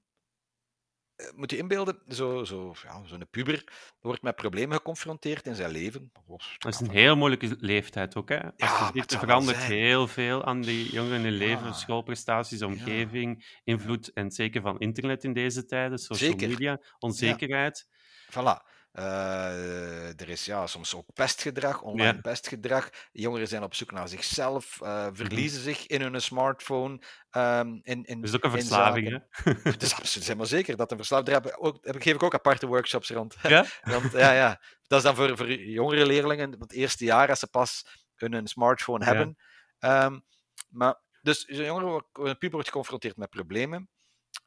[1.35, 3.64] moet je inbeelden, zo'n zo, ja, zo'n puber
[4.00, 6.12] wordt met problemen geconfronteerd in zijn leven.
[6.27, 8.29] Of- Dat is een heel moeilijke leeftijd ook.
[8.29, 8.42] Hè?
[8.44, 11.66] Als Ja, je het er verandert heel veel aan die jongeren in hun leven.
[11.66, 11.72] Ja.
[11.72, 16.48] Schoolprestaties, omgeving, invloed en zeker van internet in deze tijden, social Zeker.
[16.48, 17.87] media, onzekerheid.
[18.31, 18.72] Voilà.
[18.99, 22.91] Uh, er is ja, soms ook pestgedrag, online pestgedrag.
[23.13, 25.75] Jongeren zijn op zoek naar zichzelf, uh, verliezen mm -hmm.
[25.75, 27.01] zich in hun smartphone.
[27.31, 29.53] Um, in, in, dat is ook een verslaving, hè?
[29.71, 31.29] Het is absoluut helemaal zeker dat een verslaving...
[31.29, 33.37] Daar heb, ook, heb, geef ik ook aparte workshops rond.
[33.43, 33.65] Ja?
[33.83, 34.61] Want, ja, ja.
[34.87, 39.05] Dat is dan voor, voor jongere leerlingen, het eerste jaar als ze pas hun smartphone
[39.05, 39.37] hebben.
[39.79, 40.25] Um,
[40.69, 43.89] maar, dus een jongere, een puber wordt geconfronteerd met problemen,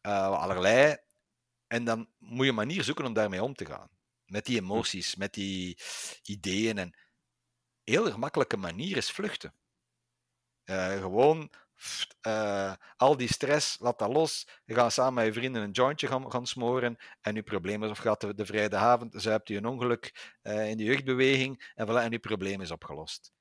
[0.02, 0.98] uh, allerlei.
[1.68, 3.96] En dan moet je een manier zoeken om daarmee om te gaan.
[4.28, 4.64] Met die hm.
[4.64, 5.78] emoties, met die
[6.24, 6.78] ideeën.
[6.78, 6.96] En een
[7.84, 9.54] heel gemakkelijke manier is vluchten.
[10.66, 11.52] Uh, gewoon
[12.28, 14.48] uh, al die stress, laat dat los.
[14.66, 16.98] Je gaat samen met je vrienden een jointje gaan, gaan smoren.
[17.22, 20.78] En je probleem is, of gaat de, de vrijdagavond, zuipt je een ongeluk uh, in
[20.78, 21.72] de jeugdbeweging.
[21.76, 23.32] En, voilà, en je probleem is opgelost.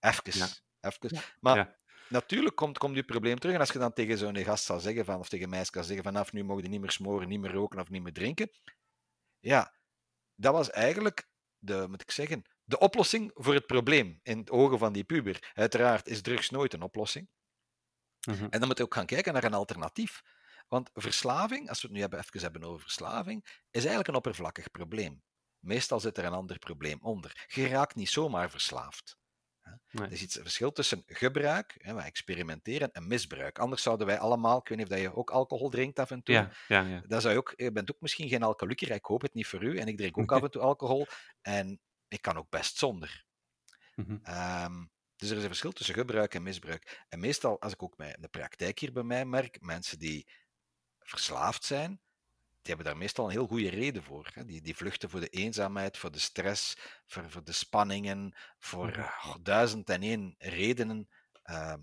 [0.00, 0.22] Even.
[0.38, 0.48] Ja.
[0.80, 1.08] even.
[1.14, 1.20] Ja.
[1.40, 1.76] Maar ja.
[2.08, 3.54] natuurlijk komt, komt je probleem terug.
[3.54, 6.04] En als je dan tegen zo'n gast zal zeggen, van, of tegen mij kan zeggen:
[6.04, 8.50] vanaf nu mogen je niet meer smoren, niet meer roken of niet meer drinken.
[9.40, 9.74] Ja,
[10.34, 14.78] dat was eigenlijk de, moet ik zeggen, de oplossing voor het probleem in het ogen
[14.78, 15.52] van die puber.
[15.54, 17.28] Uiteraard is drugs nooit een oplossing.
[18.26, 18.48] Mm -hmm.
[18.50, 20.22] En dan moet je ook gaan kijken naar een alternatief.
[20.68, 24.70] Want verslaving, als we het nu hebben, even hebben over verslaving, is eigenlijk een oppervlakkig
[24.70, 25.22] probleem.
[25.58, 27.46] Meestal zit er een ander probleem onder.
[27.46, 29.16] Je raakt niet zomaar verslaafd.
[29.90, 30.06] Nee.
[30.06, 33.58] Er is iets verschil tussen gebruik, hè, wij experimenteren, en misbruik.
[33.58, 36.34] Anders zouden wij allemaal, ik weet niet of je ook alcohol drinkt af en toe.
[36.34, 37.02] Ja, ja, ja.
[37.06, 39.62] Dan zou je, ook, je bent ook misschien geen alcoholieker, ik hoop het niet voor
[39.62, 39.78] u.
[39.78, 41.06] En ik drink ook af en toe alcohol.
[41.42, 43.24] En ik kan ook best zonder.
[43.94, 44.34] Mm -hmm.
[44.64, 47.04] um, dus er is een verschil tussen gebruik en misbruik.
[47.08, 50.28] En meestal, als ik ook in de praktijk hier bij mij merk, mensen die
[50.98, 52.00] verslaafd zijn,
[52.66, 54.30] hebben daar meestal een heel goede reden voor.
[54.32, 54.44] Hè.
[54.44, 59.34] Die, die vluchten voor de eenzaamheid, voor de stress, voor, voor de spanningen, voor oh,
[59.42, 61.08] duizend en één redenen
[61.50, 61.74] uh,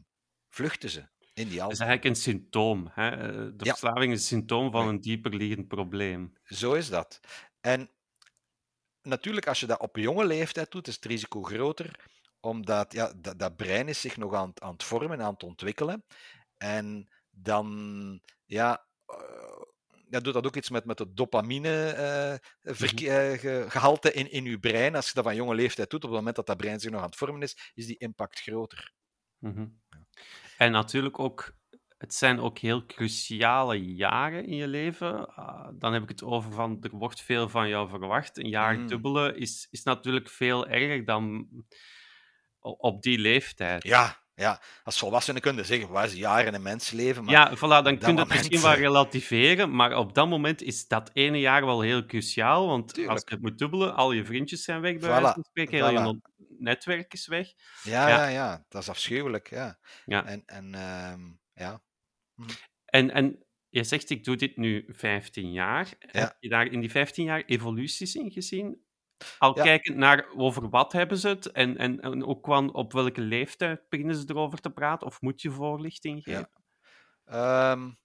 [0.49, 1.09] vluchten ze.
[1.33, 2.89] In die Het is eigenlijk een symptoom.
[2.93, 3.09] Hè?
[3.09, 3.75] Eh, de ja.
[3.75, 6.33] verslaving is een symptoom van een dieper liggend probleem.
[6.43, 7.19] Zo is dat.
[7.61, 7.89] En
[9.01, 13.39] natuurlijk, als je dat op jonge leeftijd doet, is het risico groter, omdat ja, dat,
[13.39, 16.05] dat brein is zich nog aan, aan het vormen, aan het ontwikkelen.
[16.57, 18.85] En dan, ja,
[20.11, 21.95] ja, doet dat ook iets met, met het dopamine
[22.63, 24.95] uh, mm gehalte in, in je brein.
[24.95, 26.99] Als je dat van jonge leeftijd doet, op het moment dat dat brein zich nog
[26.99, 28.91] aan het vormen is, is die impact groter.
[29.37, 29.81] Mm -hmm.
[29.89, 30.05] ja.
[30.57, 31.55] En natuurlijk ook,
[31.97, 35.33] het zijn ook heel cruciale jaren in je leven.
[35.37, 38.37] Uh, dan heb ik het over van, er wordt veel van jou verwacht.
[38.37, 38.87] Een jaar mm.
[38.87, 41.47] dubbele is, is natuurlijk veel erger dan
[42.59, 43.83] op die leeftijd.
[43.83, 47.23] Ja, ja, als volwassenen kunnen zeggen, waar is jaren een mensleven?
[47.23, 50.87] Maar ja, voilà, dan kun je het misschien wel relativeren, maar op dat moment is
[50.87, 53.13] dat ene jaar wel heel cruciaal, want Tuurlijk.
[53.13, 55.21] als je het moet dubbelen, al je vriendjes zijn weg, bij voilà.
[55.21, 56.19] wijze van spreken, heel je
[56.57, 57.53] netwerk is weg.
[57.83, 59.79] Ja, ja, ja, ja, dat is afschuwelijk, ja.
[60.05, 60.25] ja.
[60.25, 61.13] En, en uh,
[61.53, 61.81] ja.
[62.35, 62.43] Hm.
[62.85, 65.87] En, en je zegt, ik doe dit nu 15 jaar.
[65.99, 66.19] Ja.
[66.19, 68.85] Heb je daar in die 15 jaar evoluties in gezien?
[69.37, 69.63] Al ja.
[69.63, 73.81] kijkend naar over wat hebben ze het en, en, en ook van op welke leeftijd
[73.89, 75.07] beginnen ze erover te praten?
[75.07, 76.49] Of moet je voorlichting geven?
[77.25, 77.71] Ja.
[77.71, 77.99] Um,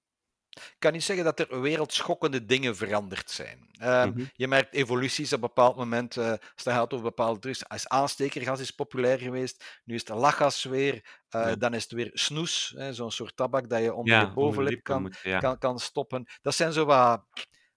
[0.57, 3.69] ik kan niet zeggen dat er wereldschokkende dingen veranderd zijn.
[3.83, 4.31] Um, mm -hmm.
[4.35, 6.17] Je merkt evoluties op een bepaald moment.
[6.17, 7.69] Uh, als het gaat over bepaalde drugs.
[7.69, 9.81] Als aanstekergas is populair geweest.
[9.85, 10.95] Nu is het lachgas weer.
[10.95, 11.01] Uh,
[11.31, 11.57] ja.
[11.57, 12.75] Dan is het weer snoes.
[12.91, 16.27] Zo'n soort tabak dat je onder ja, je bovenlip kan, moet, kan, kan stoppen.
[16.43, 17.25] Dat zijn zo wat,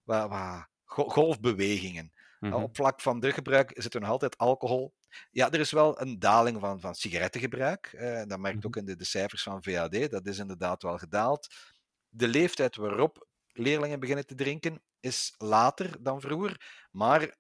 [0.03, 2.13] wat, wat golfbewegingen.
[2.39, 2.63] Mm -hmm.
[2.63, 4.93] Op vlak van druggebruik zit er nog altijd alcohol.
[5.31, 7.91] Ja, er is wel een daling van, van sigarettengebruik.
[7.95, 8.65] Uh, dat merkt -hmm.
[8.65, 10.09] ook in de, de, cijfers van VAD.
[10.09, 11.47] Dat is inderdaad wel gedaald.
[12.09, 16.87] De leeftijd waarop leerlingen beginnen te drinken is later dan vroeger.
[16.91, 17.37] Maar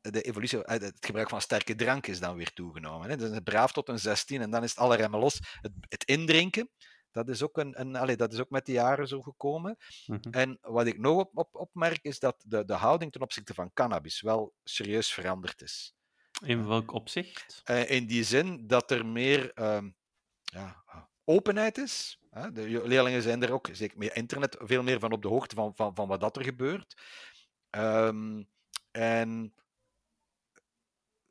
[0.00, 3.10] de evolutie, eh, het gebruik van sterke drank is dan weer toegenomen.
[3.10, 3.16] Hè.
[3.16, 5.38] Dus braaf tot een 16 en dan is het alle remmen los.
[5.60, 6.70] Het, het indrinken,
[7.12, 9.76] dat is ook, een, een allez, dat is ook met de jaren zo gekomen.
[10.06, 10.32] Mm -hmm.
[10.32, 13.72] En wat ik nog op, op, opmerk, is dat de, de houding ten opzichte van
[13.72, 15.94] cannabis wel serieus veranderd is.
[16.44, 17.62] In welk opzicht?
[17.70, 19.84] Uh, in die zin dat er meer uh,
[20.42, 20.84] ja,
[21.24, 22.20] openheid is.
[22.52, 25.74] De leerlingen zijn er ook, zeker met internet, veel meer van op de hoogte van,
[25.74, 27.02] van, van wat dat er gebeurt.
[27.70, 28.48] Um,
[28.90, 29.54] en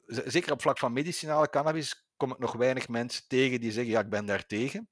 [0.06, 4.00] zeker op vlak van medicinale cannabis kom ik nog weinig mensen tegen die zeggen, ja,
[4.00, 4.90] ik ben daar tegen.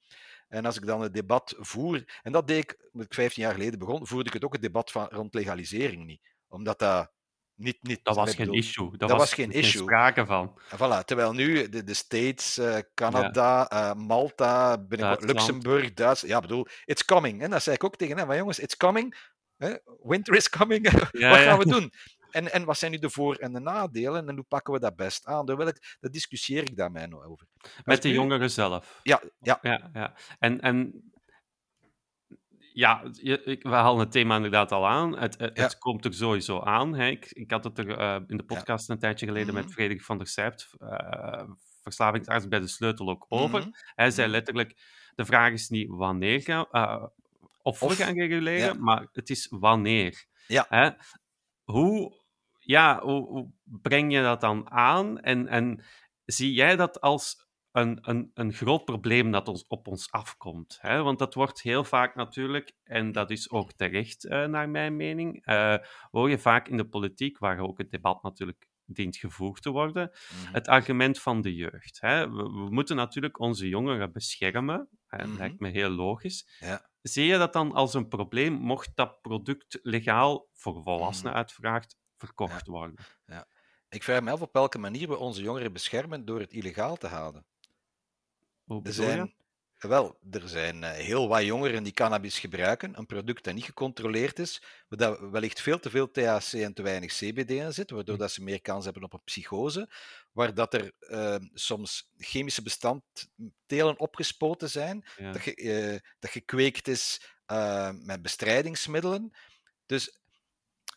[0.50, 3.54] En als ik dan het debat voer, en dat deed ik, toen ik 15 jaar
[3.54, 6.22] geleden begon, voerde ik het ook het debat van, rond legalisering niet.
[6.48, 7.12] Omdat dat
[7.56, 7.78] niet...
[7.82, 8.90] niet dat was geen issue.
[8.90, 9.82] Dat, dat was, was, geen issue.
[9.82, 10.60] sprake van.
[10.70, 13.90] En voilà, terwijl nu de, de States, uh, Canada, ja.
[13.90, 14.86] uh, Malta,
[15.20, 16.34] Luxemburg, Duitsland...
[16.34, 17.42] Ja, bedoel, it's coming.
[17.42, 19.16] En dat zei ik ook tegen hem, maar jongens, it's coming.
[20.04, 20.90] Winter is coming.
[21.12, 21.92] Ja, Wat gaan we doen?
[22.32, 24.96] En, en wat zijn nu de voor- en de nadelen en hoe pakken we dat
[24.96, 25.46] best aan?
[25.46, 27.48] Daar, wil ik, daar discussieer ik daar mij nog over.
[27.84, 29.00] Met de jongeren zelf?
[29.04, 29.22] Ja.
[29.40, 29.60] ja.
[29.62, 30.16] ja, ja.
[30.40, 31.04] En, en
[32.74, 35.18] ja, we halen het thema inderdaad al aan.
[35.18, 35.64] Het, het, Ja.
[35.64, 36.94] het komt er sowieso aan.
[36.96, 37.08] Hè.
[37.08, 39.64] Ik, ik had het er eh, in de podcast een tijdje geleden Mhm.
[39.64, 41.44] met Frederik van der Sijpt, eh,
[41.82, 43.60] verslavingsarts bij de Sleutel, ook over.
[43.60, 43.70] Mhm.
[43.96, 44.36] Hij zei Mhm.
[44.36, 44.78] letterlijk,
[45.16, 47.04] de vraag is niet wanneer gaan, eh,
[47.62, 48.74] of we Of- gaan reguleren, ja.
[48.74, 50.26] maar het is wanneer.
[50.48, 50.66] Ja.
[50.70, 50.90] Hè?
[51.64, 52.19] Hoe,
[52.70, 55.20] ja, hoe, hoe breng je dat dan aan?
[55.20, 55.84] En, en
[56.26, 60.78] zie jij dat als een, een, een groot probleem dat ons, op ons afkomt?
[60.82, 61.04] Hè?
[61.04, 65.46] Want dat wordt heel vaak natuurlijk, en dat is ook terecht eh, naar mijn mening,
[65.46, 65.76] eh,
[66.12, 70.12] hoor je vaak in de politiek, waar ook het debat natuurlijk dient gevoerd te worden,
[70.12, 70.54] Mhm.
[70.54, 71.98] het argument van de jeugd.
[72.02, 72.30] Hè?
[72.30, 74.90] We, we moeten natuurlijk onze jongeren beschermen.
[75.08, 75.18] Hè?
[75.18, 75.38] Dat Mhm.
[75.38, 76.58] lijkt me heel logisch.
[76.60, 76.88] Ja.
[77.02, 81.42] Zie je dat dan als een probleem, mocht dat product legaal, voor volwassenen Mhm.
[82.20, 82.96] Verkocht worden?
[83.90, 87.08] Ik vraag me af op welke manier we onze jongeren beschermen door het illegaal te
[87.08, 87.46] houden.
[88.64, 89.34] Hoe Er zijn,
[89.78, 94.40] wel, er zijn eh, heel wat jongeren die cannabis gebruiken, een product dat niet gecontroleerd
[94.40, 98.16] is, waar dat wellicht veel te veel THC en te weinig CBD in zit, waardoor
[98.16, 98.22] Hm.
[98.22, 99.90] dat ze meer kans hebben op een psychose,
[100.32, 105.32] waar dat er eh, soms chemische bestanddelen opgespoten zijn, Ja.
[105.32, 109.32] dat, ge, eh, dat gekweekt is eh, met bestrijdingsmiddelen.
[109.86, 110.19] Dus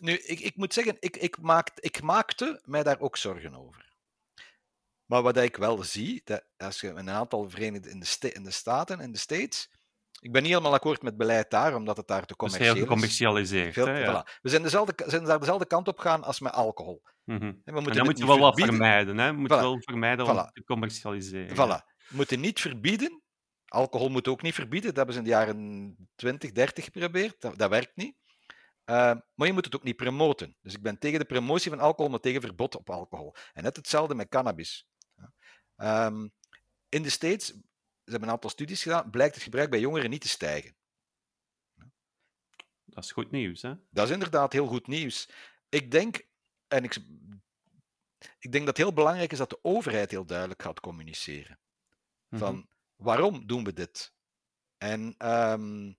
[0.02, 1.36] nu, ik, ik moet zeggen, ik, ik,
[1.80, 3.90] ik maakte mij daar ook zorgen over.
[5.04, 8.42] Maar wat ik wel zie, dat als je een aantal verenigde in de, sta- in
[8.42, 9.70] de Staten, in de States,
[10.20, 12.88] ik ben niet helemaal akkoord met beleid daar, omdat het daar te commercieel heel is.
[12.88, 13.72] gecommercialiseerd.
[13.72, 14.24] Veel, hè, ja.
[14.24, 14.40] voilà.
[14.42, 17.02] We zijn, dezelfde, zijn daar dezelfde kant op gaan als met alcohol.
[17.24, 17.42] Mhm.
[17.44, 19.18] En we En moeten het moet je wel wat vermijden.
[19.18, 19.26] Hè?
[19.26, 19.56] Je moet Voilà.
[19.60, 20.52] wel vermijden om Voilà.
[20.52, 21.56] te commercialiseren.
[21.56, 21.84] Voilà.
[22.08, 23.22] We moeten niet verbieden.
[23.66, 24.88] Alcohol moet ook niet verbieden.
[24.88, 27.40] Dat hebben ze in de jaren 20, 30 geprobeerd.
[27.40, 28.16] Dat, dat werkt niet.
[28.92, 30.56] Uh, maar je moet het ook niet promoten.
[30.60, 33.34] Dus ik ben tegen de promotie van alcohol, maar tegen verbod op alcohol.
[33.52, 34.86] En net hetzelfde met cannabis.
[35.76, 36.32] Um,
[36.88, 37.60] in de States, ze
[38.04, 40.76] hebben een aantal studies gedaan, blijkt het gebruik bij jongeren niet te stijgen.
[42.84, 43.74] Dat is goed nieuws, hè?
[43.90, 45.28] Dat is inderdaad heel goed nieuws.
[45.68, 46.26] Ik denk,
[46.68, 46.96] en ik,
[48.38, 51.58] ik denk dat het heel belangrijk is dat de overheid heel duidelijk gaat communiceren.
[52.30, 52.64] Van Mhm.
[52.96, 54.12] waarom doen we dit?
[54.78, 55.98] En, um,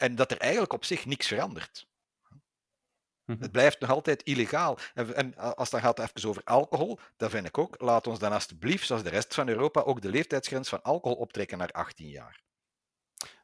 [0.00, 1.88] en dat er eigenlijk op zich niks verandert.
[3.24, 3.40] Mhm.
[3.42, 4.78] Het blijft nog altijd illegaal.
[4.94, 8.18] En, en als het dan gaat even over alcohol, dan vind ik ook, laat ons
[8.18, 12.08] dan alsjeblieft, zoals de rest van Europa, ook de leeftijdsgrens van alcohol optrekken naar 18
[12.08, 12.40] jaar.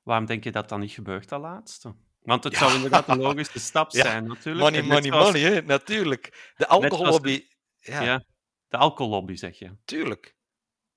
[0.03, 1.95] Waarom denk je dat dat niet gebeurt, dat laatste?
[2.21, 2.59] Want het ja.
[2.59, 4.03] zou inderdaad een logische stap Ja.
[4.03, 4.65] zijn, natuurlijk.
[4.65, 5.63] Money, money, zoals- money, hè?
[5.63, 6.53] natuurlijk.
[6.57, 8.25] De alcohollobby, ja, Ja.
[8.69, 9.77] De alcohollobby, zeg je.
[9.85, 10.35] tuurlijk.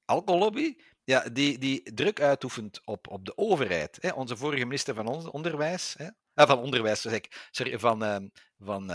[0.05, 0.77] Alcohollobby,
[1.09, 3.97] ja, die, die druk uitoefent op, op de overheid.
[4.01, 4.11] Hè?
[4.11, 6.09] Onze vorige minister van onderwijs, hè?
[6.33, 8.17] Ah, van onderwijs, zeg ik, sorry, van, uh,
[8.57, 8.89] van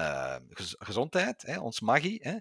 [0.49, 1.59] gez gezondheid, hè?
[1.59, 2.37] ons Maggie, hè?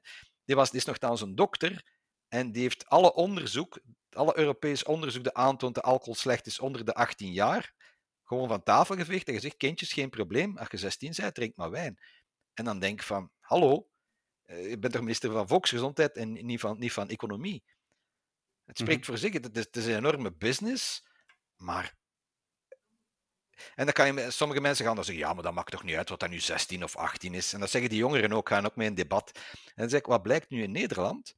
[0.46, 1.86] Die, was, die is nogthans een dokter
[2.28, 6.86] en die heeft alle onderzoek, alle Europees onderzoek dat aantoont dat alcohol slecht is onder
[6.86, 7.74] de 18 jaar,
[8.24, 11.70] gewoon van tafel geveegd en gezegd, kindjes, geen probleem, als je 16 bent, drink maar
[11.70, 12.00] wijn.
[12.54, 13.88] En dan denk ik van, hallo,
[14.46, 17.64] uh, je bent toch minister van Volksgezondheid en niet van, niet van Economie.
[18.66, 19.20] Het spreekt mm -hmm.
[19.20, 21.04] voor zich, het is, het is een enorme business,
[21.56, 21.96] maar
[23.76, 25.96] en dan kan je, sommige mensen gaan dan zeggen, ja, maar dat maakt toch niet
[25.96, 27.54] uit wat dat nu 16 of 18 is.
[27.54, 29.32] En dat zeggen die jongeren ook, gaan ook mee in debat.
[29.34, 31.36] En dan zeg ik, wat blijkt nu in Nederland?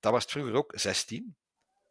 [0.00, 1.36] Dat was het vroeger ook 16.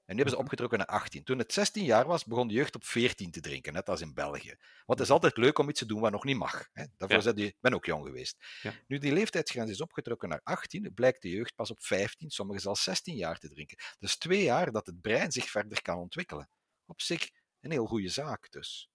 [0.05, 1.23] En nu hebben ze opgetrokken naar 18.
[1.23, 4.13] Toen het 16 jaar was, begon de jeugd op 14 te drinken, net als in
[4.13, 4.55] België.
[4.85, 6.69] Want het is altijd leuk om iets te doen wat nog niet mag.
[6.73, 6.85] Hè?
[6.97, 7.45] Daarvoor ja.
[7.45, 8.45] ik ben ook jong geweest.
[8.61, 8.73] Ja.
[8.87, 12.83] Nu die leeftijdsgrens is opgetrokken naar 18, blijkt de jeugd pas op 15, sommigen zelfs
[12.83, 13.77] 16 jaar te drinken.
[13.99, 16.49] Dus twee jaar dat het brein zich verder kan ontwikkelen.
[16.85, 17.29] Op zich
[17.61, 18.89] een heel goede zaak dus.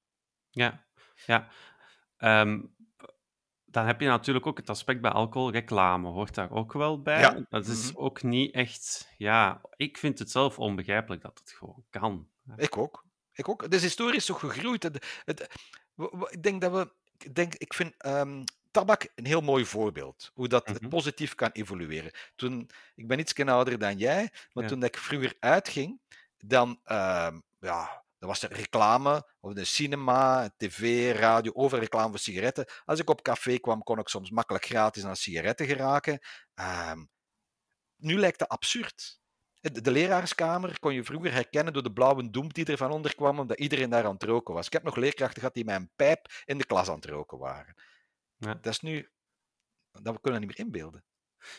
[0.50, 0.86] Ja,
[1.26, 1.50] ja.
[2.18, 2.74] Um,
[3.70, 7.20] dan heb je natuurlijk ook het aspect bij alcohol, reclame hoort daar ook wel bij.
[7.20, 7.46] Ja.
[7.48, 8.04] Dat is mm -hmm.
[8.04, 12.28] ook niet echt, ja, ik vind het zelf onbegrijpelijk dat het gewoon kan.
[12.56, 13.04] Ik ook.
[13.32, 13.62] Ik ook.
[13.62, 14.82] Het is historisch zo gegroeid.
[14.82, 15.58] Het, het,
[16.30, 20.30] ik denk dat we, ik, denk, ik vind um, tabak een heel mooi voorbeeld.
[20.34, 20.82] Hoe dat mm -hmm.
[20.82, 22.12] het positief kan evolueren.
[22.36, 24.70] Toen, ik ben iets ouder dan jij, maar ja.
[24.70, 26.00] toen ik vroeger uitging,
[26.36, 32.18] dan, uh, ja, dan was er reclame, of de cinema, tv, radio, over reclame voor
[32.18, 32.66] sigaretten.
[32.84, 36.20] Als ik op café kwam, kon ik soms makkelijk gratis aan sigaretten geraken.
[36.54, 37.10] Um,
[37.96, 39.20] nu lijkt dat absurd.
[39.60, 43.14] De, de, leraarskamer kon je vroeger herkennen door de blauwe doem die er van onder
[43.14, 44.66] kwam, omdat iedereen daar aan het roken was.
[44.66, 47.38] Ik heb nog leerkrachten gehad die met een pijp in de klas aan het roken
[47.38, 47.74] waren.
[48.36, 48.54] Ja.
[48.54, 49.10] Dat is nu...
[49.90, 51.04] Dat kunnen we niet meer inbeelden.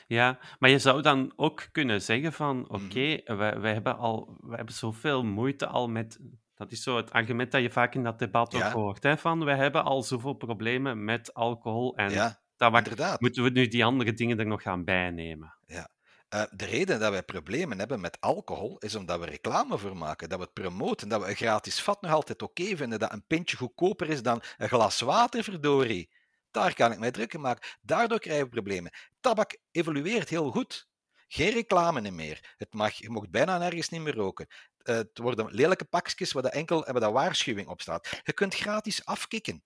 [0.08, 3.38] Ja, maar je zou dan ook kunnen zeggen van, oké, okay, mm.
[3.38, 6.20] wij, wij hebben al, wij hebben zoveel moeite al met,
[6.62, 8.68] dat is zo het argument dat je vaak in dat debat ja.
[8.68, 13.22] ook hoort, hè, van, wij hebben al zoveel problemen met alcohol en ja, inderdaad.
[13.22, 15.56] moeten we nu die andere dingen er nog gaan bijnemen?
[15.66, 15.90] Ja,
[16.36, 20.30] Uh, de reden dat wij problemen hebben met alcohol is omdat we reclame voor maken,
[20.30, 23.26] dat we het promoten, dat we een gratis vat nog altijd oké vinden, dat een
[23.28, 26.10] pintje goedkoper is dan een glas water, verdorie.
[26.52, 27.70] Daar kan ik mij druk in maken.
[27.82, 28.92] Daardoor krijgen we problemen.
[29.20, 30.88] Tabak evolueert heel goed.
[31.34, 32.56] Geen reclame meer.
[32.58, 34.48] Het mag, je mocht bijna nergens niet meer roken.
[34.84, 38.22] Uh, het worden lelijke pakjes waar de enkel waar de waarschuwing op staat.
[38.24, 39.64] Je kunt gratis afkicken.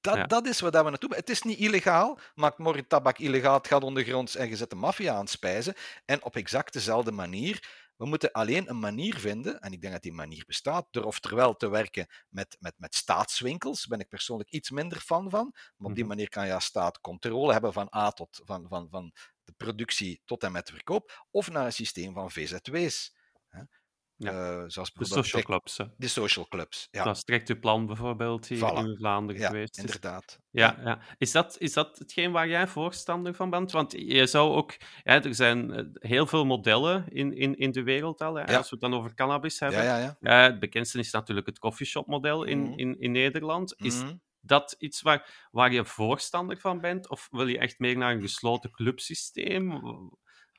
[0.00, 2.18] Dat, dat is wat we naartoe Het is niet illegaal.
[2.34, 5.74] Maakt morgen tabak illegaal, het gaat ondergronds en je zet de maffia aan spijzen.
[6.04, 7.80] En op exact dezelfde manier.
[7.96, 11.56] We moeten alleen een manier vinden, en ik denk dat die manier bestaat, door oftewel
[11.56, 13.78] te werken met, met, met staatswinkels.
[13.78, 15.50] Daar ben ik persoonlijk iets minder fan van.
[15.52, 16.12] Maar op die mhm.
[16.12, 19.12] manier kan ja staat controle hebben van A tot van, van, van
[19.44, 21.26] de productie tot en met de verkoop.
[21.30, 23.20] Of naar een systeem van VZW's.
[23.48, 24.32] Ja.
[24.32, 25.80] Uh, zoals de social clubs.
[25.96, 27.04] De social clubs, ja.
[27.04, 28.78] Dat is direct uw plan bijvoorbeeld hier voilà.
[28.78, 29.78] in Vlaanderen ja, geweest.
[29.78, 30.38] inderdaad.
[30.50, 31.00] Ja, ja.
[31.18, 33.72] Is, dat, is dat hetgeen waar jij voorstander van bent?
[33.72, 34.76] Want je zou ook...
[35.02, 38.70] Ja, er zijn eh, heel veel modellen in, in, in de wereld al, hè, als
[38.70, 39.84] we het dan over cannabis hebben.
[39.84, 40.42] Ja, ja, ja.
[40.42, 42.78] het bekendste is natuurlijk het coffeeshop-model in, mm.
[42.78, 43.74] in, in Nederland.
[43.76, 44.20] Is mm.
[44.42, 47.08] Dat iets waar, waar je voorstander van bent?
[47.08, 49.80] Of wil je echt meer naar een gesloten clubsysteem?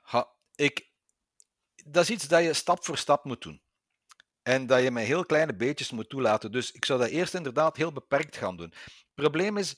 [0.02, 0.92] Ha, ik,
[1.86, 3.62] dat is iets dat je stap voor stap moet doen.
[4.42, 6.52] En dat je met heel kleine beetjes moet toelaten.
[6.52, 8.74] Dus ik zou dat eerst inderdaad heel beperkt gaan doen.
[8.84, 9.76] Het probleem is,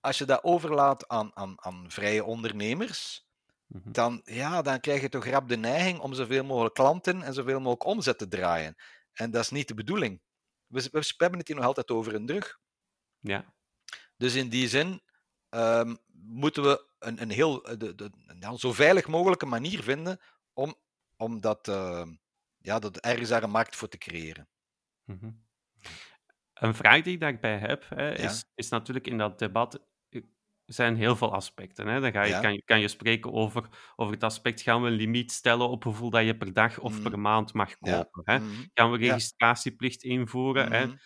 [0.00, 3.26] als je dat overlaat aan, aan, aan vrije ondernemers,
[3.66, 3.92] mhm.
[3.92, 7.58] dan, ja, dan krijg je toch rap de neiging om zoveel mogelijk klanten en zoveel
[7.58, 8.76] mogelijk omzet te draaien.
[9.12, 10.20] En dat is niet de bedoeling.
[10.66, 12.58] We, we hebben het hier nog altijd over een drug.
[13.26, 13.54] Ja.
[14.16, 15.00] Dus in die zin
[15.50, 20.20] um, moeten we een, een heel, de, de, een zo veilig mogelijke manier vinden
[20.52, 20.74] om,
[21.16, 22.06] om dat, uh,
[22.58, 24.48] ja, dat ergens daar een markt voor te creëren.
[25.04, 25.44] Mm
[26.54, 30.22] Een vraag die ik daarbij heb, hè, is, is natuurlijk in dat debat eh,
[30.64, 31.86] zijn heel veel aspecten.
[31.86, 32.00] Hè.
[32.00, 32.40] Dan ga je, ja.
[32.40, 35.84] kan, je, kan je spreken over, over het aspect, gaan we een limiet stellen op
[35.84, 37.20] hoeveel dat je per dag of per mhm.
[37.20, 38.22] maand mag kopen?
[38.24, 38.38] Hè?
[38.38, 38.64] Mhm.
[38.74, 40.72] Gaan we registratieplicht invoeren?
[40.72, 40.86] Hè?
[40.86, 40.96] Mhm.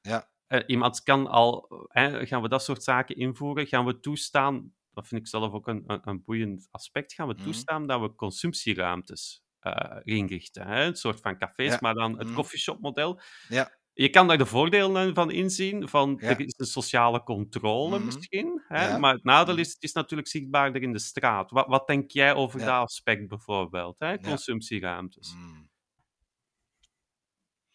[0.00, 0.30] Ja.
[0.48, 3.66] Uh, iemand kan al, hè, gaan we dat soort zaken invoeren?
[3.66, 7.34] Gaan we toestaan dat vind ik zelf ook een, een, een boeiend aspect, gaan we
[7.34, 7.42] mhm.
[7.42, 10.66] toestaan dat we consumptieruimtes uh, inrichten.
[10.66, 10.84] Hè?
[10.84, 12.34] Een soort van cafés, maar dan het mm.
[12.34, 13.20] coffeeshop-model.
[13.48, 13.76] Ja.
[13.92, 18.04] Je kan daar de voordelen van inzien, van er is een sociale controle mhm.
[18.04, 18.98] misschien, hè?
[18.98, 19.62] maar het nadeel mhm.
[19.62, 21.50] is, het is natuurlijk zichtbaarder in de straat.
[21.50, 24.18] Wat, wat denk jij over dat aspect bijvoorbeeld, hè?
[24.18, 25.34] consumptieruimtes?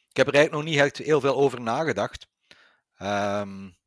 [0.09, 2.27] Ik heb er eigenlijk nog niet echt heel veel over nagedacht.
[2.97, 3.77] Um,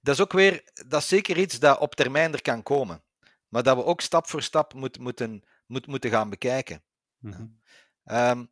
[0.00, 3.02] dat is ook weer, dat is zeker iets dat op termijn er kan komen.
[3.48, 6.82] Maar dat we ook stap voor stap moet, moeten, moet, moeten gaan bekijken.
[7.18, 7.46] Mhm.
[8.04, 8.44] Ehm,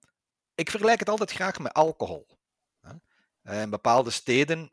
[0.54, 2.38] ik vergelijk het altijd graag met alcohol.
[3.42, 4.72] In bepaalde steden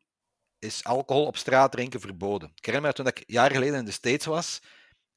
[0.59, 2.51] is alcohol op straat drinken verboden.
[2.55, 4.61] Ik herinner me toen ik jaren geleden in de States was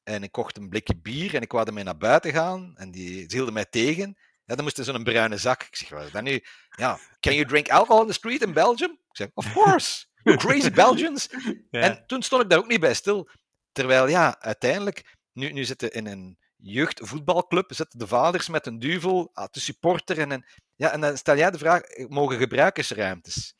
[0.03, 3.25] en ik kocht een blikje bier en ik wou ermee naar buiten gaan en die
[3.27, 4.17] hielden mij tegen.
[4.51, 5.63] Ja, dan moest er zo'n bruine zak.
[5.63, 6.43] Ik zeg, wat dat nu?
[6.69, 8.91] Ja, can you drink alcohol in the street in Belgium?
[8.91, 10.05] Ik zeg, of course.
[10.23, 11.29] crazy Belgians.
[11.71, 13.29] En toen stond ik daar ook niet bij stil.
[13.71, 19.29] Terwijl, ja, uiteindelijk, nu, nu zitten in een jeugdvoetbalclub, zitten de vaders met een duvel
[19.33, 20.31] ah, te supporteren.
[20.31, 23.55] En, ja, en dan stel jij de vraag, mogen gebruikersruimtes?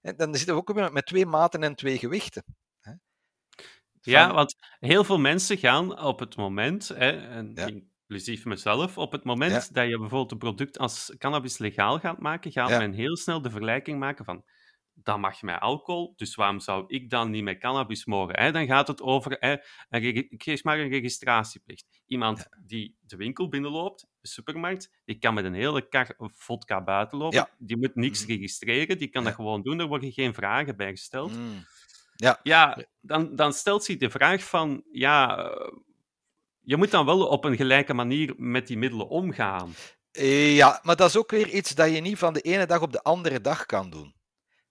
[0.00, 2.44] En dan zitten we ook weer met twee maten en twee gewichten.
[4.00, 7.54] Ja, want heel veel mensen gaan op het moment, hè, en
[8.08, 12.52] inclusief mezelf, op het moment dat je bijvoorbeeld een product als cannabis legaal gaat maken,
[12.52, 14.44] gaat men heel snel de vergelijking maken van
[15.02, 18.38] dan mag met alcohol, dus waarom zou ik dan niet met cannabis mogen?
[18.38, 18.52] Hè?
[18.52, 19.56] Dan gaat het over, hè,
[20.28, 21.86] ik geef maar een registratieplicht.
[22.06, 27.18] Iemand die de winkel binnenloopt, de supermarkt, die kan met een hele kar vodka buiten
[27.18, 27.48] lopen.
[27.58, 28.28] Die moet niks mm.
[28.28, 31.32] registreren, die kan dat gewoon doen, daar worden geen vragen bij gesteld.
[31.32, 31.64] Mm.
[32.16, 35.72] Ja, ja dan, dan stelt zich de vraag van, ja, eh,
[36.66, 39.74] je moet dan wel op een gelijke manier met die middelen omgaan.
[40.10, 42.92] Ja, maar dat is ook weer iets dat je niet van de ene dag op
[42.92, 44.14] de andere dag kan doen.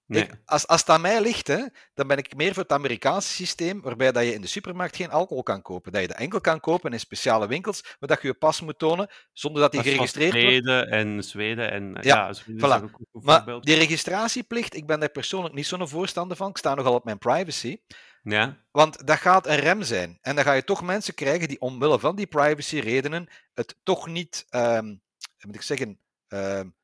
[0.08, 0.30] Nee.
[0.46, 3.82] als, als het aan mij ligt, hè, dan ben ik meer voor het Amerikaanse systeem,
[3.82, 5.92] waarbij dat je in de supermarkt geen alcohol kan kopen.
[5.92, 8.80] Dat je de enkel kan kopen in speciale winkels, maar dat je je pas moet
[8.80, 10.48] tonen, zonder dat die geregistreerd wordt.
[10.48, 11.98] Zweden en Zweden en...
[12.02, 12.92] Ja, ja voilà.
[13.12, 16.50] Maar die registratieplicht, ik ben daar persoonlijk niet zo'n voorstander van.
[16.50, 17.78] Ik sta nogal op mijn privacy.
[18.26, 18.58] Ja.
[18.72, 20.18] Want dat gaat een rem zijn.
[20.22, 24.08] En dan ga je toch mensen krijgen die omwille van die privacy redenen het toch
[24.08, 25.02] niet, um,
[25.46, 26.76] moet ik zeggen, um,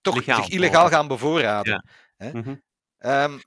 [0.00, 1.84] toch zich illegaal gaan bevoorraden.
[2.16, 2.30] Ja.
[2.32, 2.62] Mm
[3.00, 3.38] Ehm,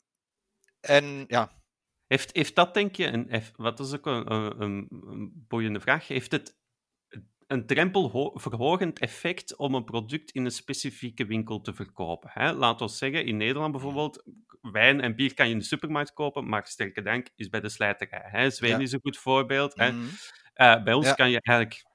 [0.79, 1.61] en ja.
[2.07, 6.31] Heeft, heeft dat, denk je, een, wat is ook een, een, een boeiende vraag, heeft
[6.31, 6.55] het
[7.47, 12.29] een drempelverhogend effect om een product in een specifieke winkel te verkopen.
[12.33, 12.53] Hè?
[12.53, 14.23] Laten we zeggen, in Nederland bijvoorbeeld,
[14.61, 17.69] wijn en bier kan je in de supermarkt kopen, maar sterke drank is bij de
[17.69, 18.23] slijterij.
[18.25, 18.49] Hè?
[18.49, 19.75] Zweden is een goed voorbeeld.
[19.75, 19.91] Hè?
[19.91, 20.05] Mhm.
[20.55, 21.85] Uh, bij ons kan je eigenlijk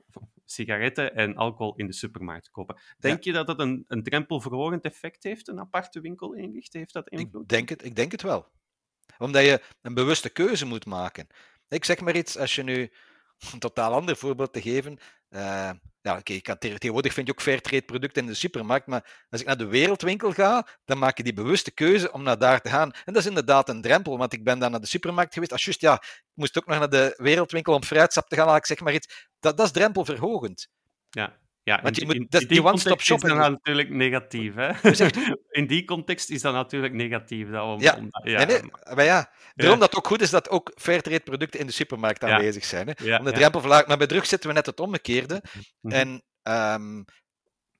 [0.44, 2.80] sigaretten en alcohol in de supermarkt kopen.
[2.98, 6.78] Denk je dat dat een, een drempelverhogend effect heeft, een aparte winkel inrichten?
[6.78, 7.42] Heeft dat invloed?
[7.42, 8.46] Ik denk het, ik denk het wel.
[9.18, 11.26] Omdat je een bewuste keuze moet maken.
[11.68, 12.92] Ik zeg maar iets, als je nu
[13.52, 14.98] een totaal ander voorbeeld te geven.
[15.30, 15.70] Uh,
[16.00, 19.56] ja, okay, tegenwoordig vind je ook fairtrade producten in de supermarkt, maar als ik naar
[19.56, 22.92] de wereldwinkel ga, dan maak je die bewuste keuze om naar daar te gaan.
[22.92, 25.52] En dat is inderdaad een drempel, want ik ben dan naar de supermarkt geweest.
[25.52, 28.66] Als just, ja, ik moest ook nog naar de wereldwinkel om fruitsap te gaan, ik
[28.66, 29.28] zeg maar iets.
[29.40, 30.68] Dat, dat is drempelverhogend.
[31.10, 31.38] Ja.
[31.68, 33.90] Ja, Want je in, moet, in, dat, in die die one-stop context is dat natuurlijk
[33.90, 34.54] negatief.
[34.54, 34.70] Hè?
[35.60, 37.50] In die context is dat natuurlijk negatief.
[37.50, 37.96] Dat om, Ja.
[37.96, 38.60] om- Nee, nee,
[38.94, 39.80] maar ja, daarom Ja.
[39.80, 42.28] dat het ook goed is dat ook fairtrade producten in de supermarkt Ja.
[42.34, 42.86] aanwezig zijn.
[42.86, 43.04] Hè?
[43.04, 43.36] Ja, Om de ja.
[43.36, 43.88] drempel verlagen.
[43.88, 45.42] Maar bij drugs zitten we net het omgekeerde.
[45.80, 45.94] Mhm.
[45.94, 47.02] En ehm,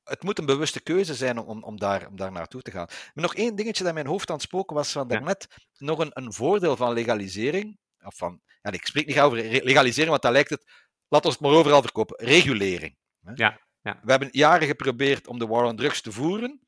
[0.04, 2.86] het moet een bewuste keuze zijn om, om, daar, om daar naartoe te gaan.
[3.14, 5.14] Maar nog één dingetje dat in mijn hoofd aan het spoken was van Ja.
[5.14, 5.46] daarnet.
[5.76, 7.78] Nog een, een voordeel van legalisering.
[8.04, 10.64] Of van, ja, ik spreek niet over legalisering, want dan lijkt het.
[11.08, 12.24] Laat ons het maar overal verkopen.
[12.26, 12.96] Regulering.
[13.22, 13.32] hè.
[13.34, 14.00] Ja, ja.
[14.02, 16.60] We hebben jaren geprobeerd om de war on drugs te voeren.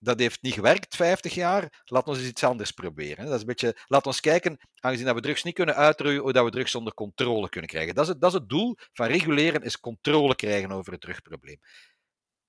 [0.00, 1.82] Dat heeft niet gewerkt, 50 jaar.
[1.84, 3.24] Laat ons eens iets anders proberen.
[3.24, 6.32] Dat is een beetje, laat ons kijken, aangezien dat we drugs niet kunnen uitroeien, hoe
[6.32, 7.94] dat we drugs onder controle kunnen krijgen.
[7.94, 11.60] Dat is het, dat is het doel van reguleren, is controle krijgen over het drugprobleem.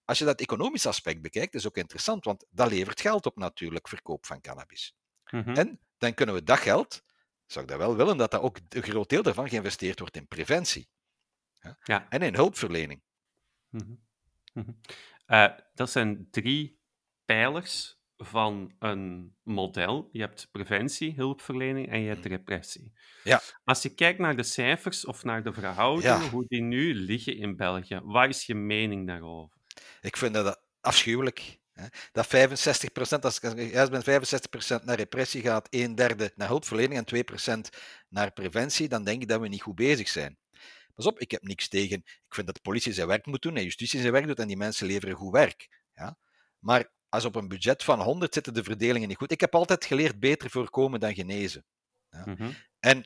[0.06, 3.88] Als je dat economisch aspect bekijkt, is ook interessant, want dat levert geld op natuurlijk,
[3.88, 4.96] verkoop van cannabis.
[5.30, 5.50] Mhm.
[5.50, 7.04] En dan kunnen we dat geld,
[7.46, 10.28] zou ik dat wel willen, dat dat ook een groot deel daarvan geïnvesteerd wordt in
[10.28, 10.90] preventie.
[11.84, 12.10] Ja.
[12.10, 13.02] En in hulpverlening.
[13.70, 13.94] Mhm.
[15.26, 16.80] Eh, dat zijn drie
[17.26, 20.10] pijlers van een model.
[20.12, 22.93] Je hebt preventie, hulpverlening en je hebt repressie.
[23.24, 23.41] Ja.
[23.64, 26.30] Als je kijkt naar de cijfers of naar de verhoudingen, Ja.
[26.30, 29.57] hoe die nu liggen in België, wat is je mening daarover?
[30.01, 31.60] Ik vind dat afschuwelijk.
[31.74, 31.86] Hè.
[32.12, 37.05] Dat 65%, als ik juist ben, 65% naar repressie gaat, een derde naar hulpverlening en
[37.05, 37.70] 2%
[38.10, 40.38] naar preventie, dan denk ik dat we niet goed bezig zijn.
[41.00, 41.97] Pas op, ik heb niks tegen.
[42.06, 44.47] Ik vind dat de politie zijn werk moet doen en justitie zijn werk doet en
[44.47, 45.84] die mensen leveren goed werk.
[45.93, 46.18] Ja?
[46.60, 49.32] Maar als op een budget van 100 zitten de verdelingen niet goed.
[49.32, 51.66] Ik heb altijd geleerd beter voorkomen dan genezen.
[52.10, 52.52] Mhm.
[52.80, 52.97] En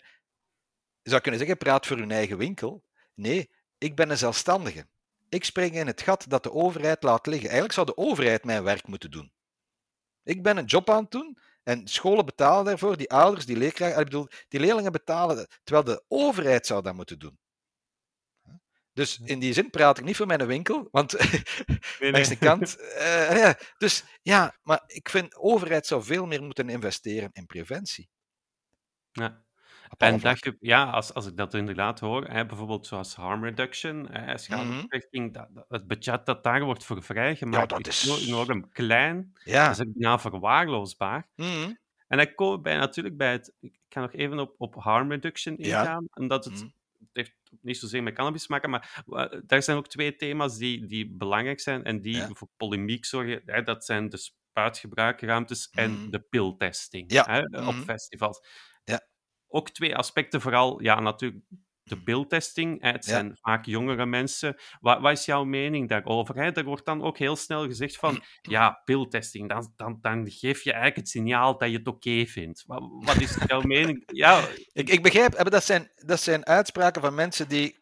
[1.01, 2.83] je zou kunnen zeggen, praat voor uw eigen winkel.
[3.13, 4.87] Nee, ik ben een zelfstandige.
[5.29, 7.49] Ik spring in het gat dat de overheid laat liggen.
[7.49, 9.31] Eigenlijk zou de overheid mijn werk moeten doen.
[10.23, 13.99] Ik ben een job aan het doen en scholen betalen daarvoor, die ouders, die leerkrachten,
[13.99, 17.41] ik bedoel, die leerlingen betalen, terwijl de overheid zou dat moeten doen.
[18.93, 21.11] Dus in die zin praat ik niet voor mijn winkel, want
[21.99, 22.49] Nee, langs de nee.
[22.49, 22.77] kant.
[22.77, 27.45] eh, ja, dus ja, maar ik vind de overheid zou veel meer moeten investeren in
[27.45, 28.09] preventie.
[29.11, 29.41] Ja.
[29.97, 34.07] En dat je, ja, als, als ik dat inderdaad hoor, hè, bijvoorbeeld zoals harm reduction,
[34.11, 37.71] hè, schadeverlichting, dat, dat- het budget dat daar wordt voor vrijgemaakt.
[37.71, 39.31] Ja, dat is enorm klein.
[39.43, 39.67] Ja.
[39.67, 41.27] Dat is bijna verwaarloosbaar.
[41.35, 41.73] Mhm.
[42.07, 43.53] En dan komen we bij natuurlijk bij het.
[43.59, 45.79] Ik ga nog even op, op harm reduction Ja.
[45.81, 46.05] ingaan.
[46.13, 46.63] Omdat het, Mhm.
[46.63, 46.73] het
[47.13, 49.03] heeft niet zozeer met cannabis te maken, maar
[49.45, 52.29] daar zijn ook twee thema's die, die belangrijk zijn en die Ja.
[52.33, 53.41] voor polemiek zorgen.
[53.45, 56.09] Hè, dat zijn de spuitgebruikruimtes en Mhm.
[56.09, 57.25] de piltesting Ja.
[57.25, 57.83] hè, op Mhm.
[57.83, 58.47] festivals.
[58.83, 59.07] Ja.
[59.47, 61.43] Ook twee aspecten, vooral ja, natuurlijk
[61.83, 62.81] de piltesting.
[62.81, 63.11] Hè, het Ja.
[63.11, 64.55] zijn vaak jongere mensen.
[64.79, 66.35] Wat, wat is jouw mening daarover?
[66.35, 66.51] Hè?
[66.51, 70.71] Er wordt dan ook heel snel gezegd van, ja, piltesting, dan, dan, dan geef je
[70.71, 72.63] eigenlijk het signaal dat je het oké vindt.
[72.65, 74.03] Wat, wat is jouw mening?
[74.05, 77.79] Ja, Ik, ik begrijp, dat zijn, dat zijn uitspraken van mensen die,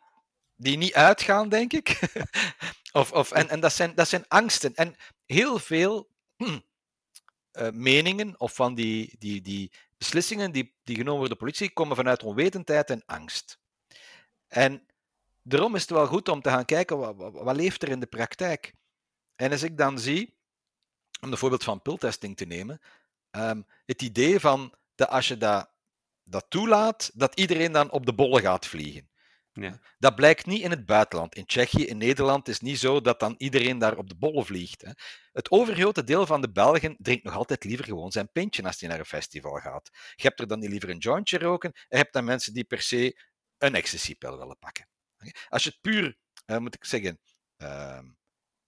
[0.56, 2.00] die niet uitgaan, denk ik.
[2.92, 4.74] of, of, en en dat, zijn, dat zijn angsten.
[4.76, 4.96] En
[5.26, 6.60] heel veel hm,
[7.52, 11.74] eh, meningen of van die, die, die beslissingen die, die genomen worden door de politie
[11.74, 13.60] komen vanuit onwetendheid en angst.
[14.52, 14.86] En
[15.42, 18.00] daarom is het wel goed om te gaan kijken wat, wat, wat leeft er in
[18.00, 18.74] de praktijk.
[19.36, 20.38] En als ik dan zie,
[21.22, 22.82] om het voorbeeld van piltesting te nemen,
[23.30, 25.70] ehm, het idee van dat als je dat
[26.24, 29.10] dat toelaat, dat iedereen dan op de bollen gaat vliegen.
[29.54, 29.80] Ja.
[30.00, 31.36] Dat blijkt niet in het buitenland.
[31.36, 34.46] In Tsjechië, in Nederland is het niet zo dat dan iedereen daar op de bollen
[34.46, 34.82] vliegt.
[34.82, 34.92] Hè.
[35.32, 38.90] Het overgrote deel van de Belgen drinkt nog altijd liever gewoon zijn pintje als hij
[38.90, 39.90] naar een festival gaat.
[40.16, 42.64] Je hebt er dan niet liever een jointje roken, en je hebt dan mensen die
[42.64, 43.20] per se
[43.62, 44.88] een ecstasy-pil willen pakken.
[45.50, 47.20] Als je het puur, eh, moet ik zeggen,
[47.58, 48.10] ehm,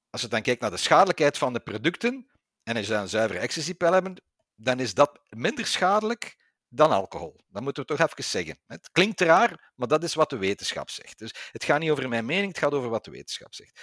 [0.09, 2.31] als je dan kijkt naar de schadelijkheid van de producten,
[2.63, 4.21] en als je dan een zuivere ecstasy-pil hebt,
[4.55, 6.37] dan is dat minder schadelijk
[6.67, 7.43] dan alcohol.
[7.47, 8.59] Dat moeten we toch even zeggen.
[8.67, 11.19] Het klinkt raar, maar dat is wat de wetenschap zegt.
[11.19, 13.81] Dus het gaat niet over mijn mening, het gaat over wat de wetenschap zegt.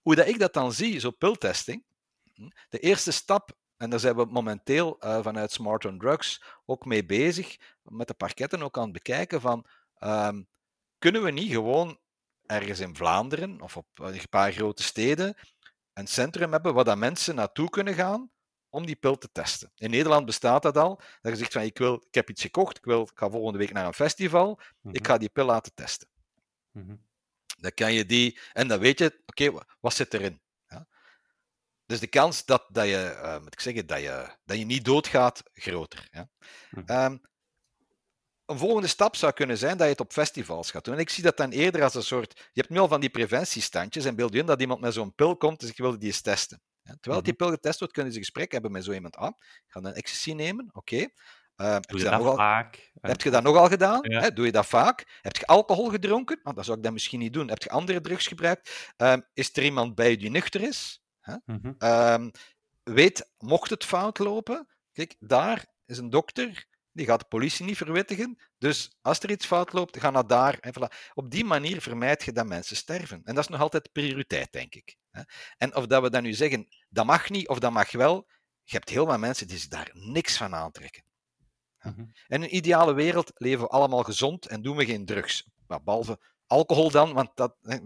[0.00, 1.84] Hoe dat ik dat dan zie, zo piltesting,
[2.34, 6.84] hm, de eerste stap, en daar zijn we momenteel uh, vanuit Smart on Drugs ook
[6.84, 9.66] mee bezig, met de parketten ook aan het bekijken van,
[10.00, 10.48] um,
[10.98, 11.98] kunnen we niet gewoon
[12.46, 15.34] ergens in Vlaanderen of op een paar grote steden
[15.92, 18.30] een centrum hebben waar dat mensen naartoe kunnen gaan
[18.68, 19.72] om die pil te testen.
[19.76, 21.00] In Nederland bestaat dat al.
[21.20, 23.58] Dat je zegt van ik, wil, ik heb iets gekocht, ik, wil, ik ga volgende
[23.58, 26.08] week naar een festival, ik ga die pil laten testen.
[26.70, 26.96] Mhm.
[27.58, 30.40] Dan kan je die, en dan weet je, oké, wat zit erin?
[30.66, 30.86] Ja?
[31.86, 34.84] Dus de kans dat, dat, je, uh, moet ik zeggen, dat, je, dat je niet
[34.84, 36.08] doodgaat, groter.
[36.10, 36.28] Ja?
[36.70, 36.92] Mhm.
[36.92, 37.20] Um,
[38.50, 40.94] een volgende stap zou kunnen zijn dat je het op festivals gaat doen.
[40.94, 42.32] En ik zie dat dan eerder als een soort.
[42.52, 45.14] Je hebt nu al van die preventiestandjes en beeld je in dat iemand met zo'n
[45.14, 46.62] pil komt, dus ik wilde die eens testen.
[47.00, 49.16] Terwijl die pil getest wordt, kunnen ze een gesprek hebben met zo iemand.
[49.16, 50.94] Ah, ik ga een ecstasy nemen, oké.
[50.94, 51.14] Okay.
[51.56, 52.90] Uh, heb, Doe je dat vaak?
[53.00, 53.98] heb je dat nogal gedaan?
[54.02, 54.20] Ja.
[54.20, 54.32] Hè?
[54.32, 55.18] Doe je dat vaak?
[55.20, 56.40] Heb je alcohol gedronken?
[56.42, 57.48] Nou, dat zou ik dan misschien niet doen.
[57.48, 58.92] Heb je andere drugs gebruikt?
[58.96, 61.02] Um, is er iemand bij je die nuchter is?
[61.44, 61.72] Mhm.
[61.78, 62.30] Um,
[62.82, 67.76] weet, mocht het fout lopen, kijk, daar is een dokter, die gaat de politie niet
[67.76, 68.38] verwittigen.
[68.58, 70.58] Dus als er iets fout loopt, ga naar daar.
[70.58, 71.10] En voilà.
[71.14, 73.20] Op die manier vermijd je dat mensen sterven.
[73.24, 74.96] En dat is nog altijd prioriteit, denk ik.
[75.56, 78.28] En of dat we dan nu zeggen, dat mag niet of dat mag wel,
[78.62, 81.02] je hebt heel wat mensen die zich daar niks van aantrekken.
[81.78, 81.90] Ja.
[81.90, 82.00] Mhm.
[82.28, 85.48] In een ideale wereld leven we allemaal gezond en doen we geen drugs.
[85.66, 87.56] Maar behalve alcohol dan, want dat...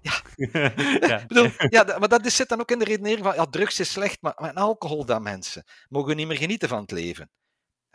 [0.00, 0.22] ja.
[1.26, 3.90] bedoel, ja, dat- maar dat zit dan ook in de redenering van, ja, drugs is
[3.92, 5.64] slecht, maar, maar alcohol dan, mensen.
[5.88, 7.30] Mogen we niet meer genieten van het leven?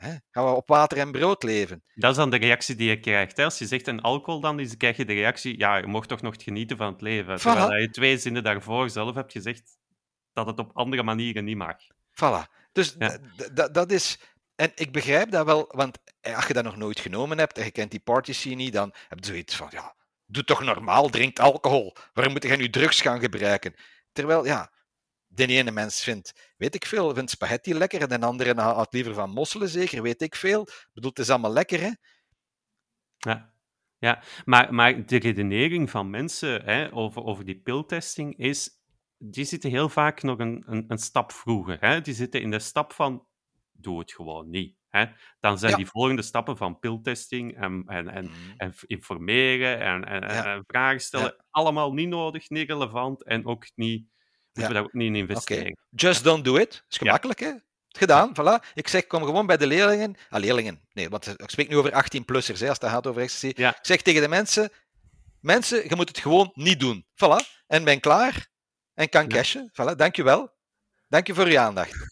[0.03, 0.15] Hè?
[0.31, 1.83] Gaan we op water en brood leven?
[1.95, 3.37] Dat is dan de reactie die je krijgt.
[3.37, 3.43] Hè?
[3.43, 6.21] Als je zegt een alcohol, dan is, krijg je de reactie: ja, je mocht toch
[6.21, 7.37] nog genieten van het leven.
[7.37, 9.77] Terwijl je twee zinnen daarvoor zelf hebt gezegd
[10.33, 11.75] dat het op andere manieren niet mag.
[12.11, 12.51] Voilà.
[12.71, 13.17] Dus Ja.
[13.71, 14.19] dat is...
[14.55, 17.63] En ik begrijp dat wel, want eh, als je dat nog nooit genomen hebt en
[17.63, 19.95] je kent die party scene niet, dan heb je zoiets van, ja,
[20.25, 21.95] doe toch normaal, drink alcohol.
[22.13, 23.73] Waarom moet je nu drugs gaan gebruiken?
[24.11, 24.71] Terwijl, ja,
[25.35, 29.13] de ene mens vindt, weet ik veel, vindt spaghetti lekker en de andere houdt liever
[29.13, 30.61] van mosselen, zeker, weet ik veel.
[30.61, 31.91] Ik bedoel, het is allemaal lekker, hè?
[33.17, 33.53] Ja,
[33.97, 34.23] ja.
[34.45, 38.69] Maar, maar de redenering van mensen hè, over, over die piltesting is,
[39.17, 41.77] die zitten heel vaak nog een, een, een stap vroeger.
[41.79, 42.01] Hè?
[42.01, 43.27] Die zitten in de stap van,
[43.71, 44.75] doe het gewoon niet.
[44.89, 45.05] Hè?
[45.39, 45.77] Dan zijn Ja.
[45.77, 48.53] die volgende stappen van piltesting en, en, en, Mm.
[48.57, 50.45] en f- informeren en, en, en- Ja.
[50.55, 54.07] en vragen stellen, allemaal niet nodig, niet relevant en ook niet,
[54.53, 54.67] Ja.
[54.67, 55.77] we daar ook niet in investeren.
[55.89, 56.83] Just don't do it.
[56.89, 57.51] Is gemakkelijk, hè?
[57.89, 58.71] Gedaan, voilà.
[58.73, 60.15] Ik zeg, kom gewoon bij de leerlingen.
[60.29, 60.81] Ah, leerlingen.
[60.93, 63.47] Nee, want ik spreek nu over 18-plussers, hè, als het gaat over ecstasy.
[63.47, 64.69] Ik zeg tegen de mensen,
[65.39, 67.05] mensen, je moet het gewoon niet doen.
[67.13, 67.63] Voilà.
[67.67, 68.47] En ben klaar.
[68.93, 69.71] En kan cashen.
[69.71, 69.95] Voilà.
[69.95, 70.51] Dank je wel.
[71.07, 71.91] Dank je voor je aandacht.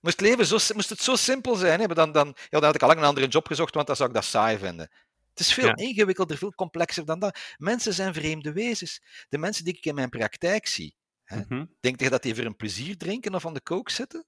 [0.00, 2.74] Moest, het leven zo, moest het zo simpel zijn, hè, dan, dan, ja, dan had
[2.74, 4.90] ik al lang een andere job gezocht, want dan zou ik dat saai vinden.
[5.30, 5.76] Het is veel Ja.
[5.76, 7.38] ingewikkelder, veel complexer dan dat.
[7.56, 9.02] Mensen zijn vreemde wezens.
[9.28, 10.96] De mensen die ik in mijn praktijk zie,
[11.26, 11.36] Hè?
[11.48, 11.64] Mhm.
[11.80, 14.26] denk je dat die voor een plezier drinken of aan de kook zitten?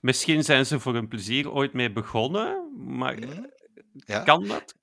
[0.00, 3.44] Misschien zijn ze voor hun plezier ooit mee begonnen, maar Hm?
[3.92, 4.22] Ja.
[4.22, 4.74] kan dat?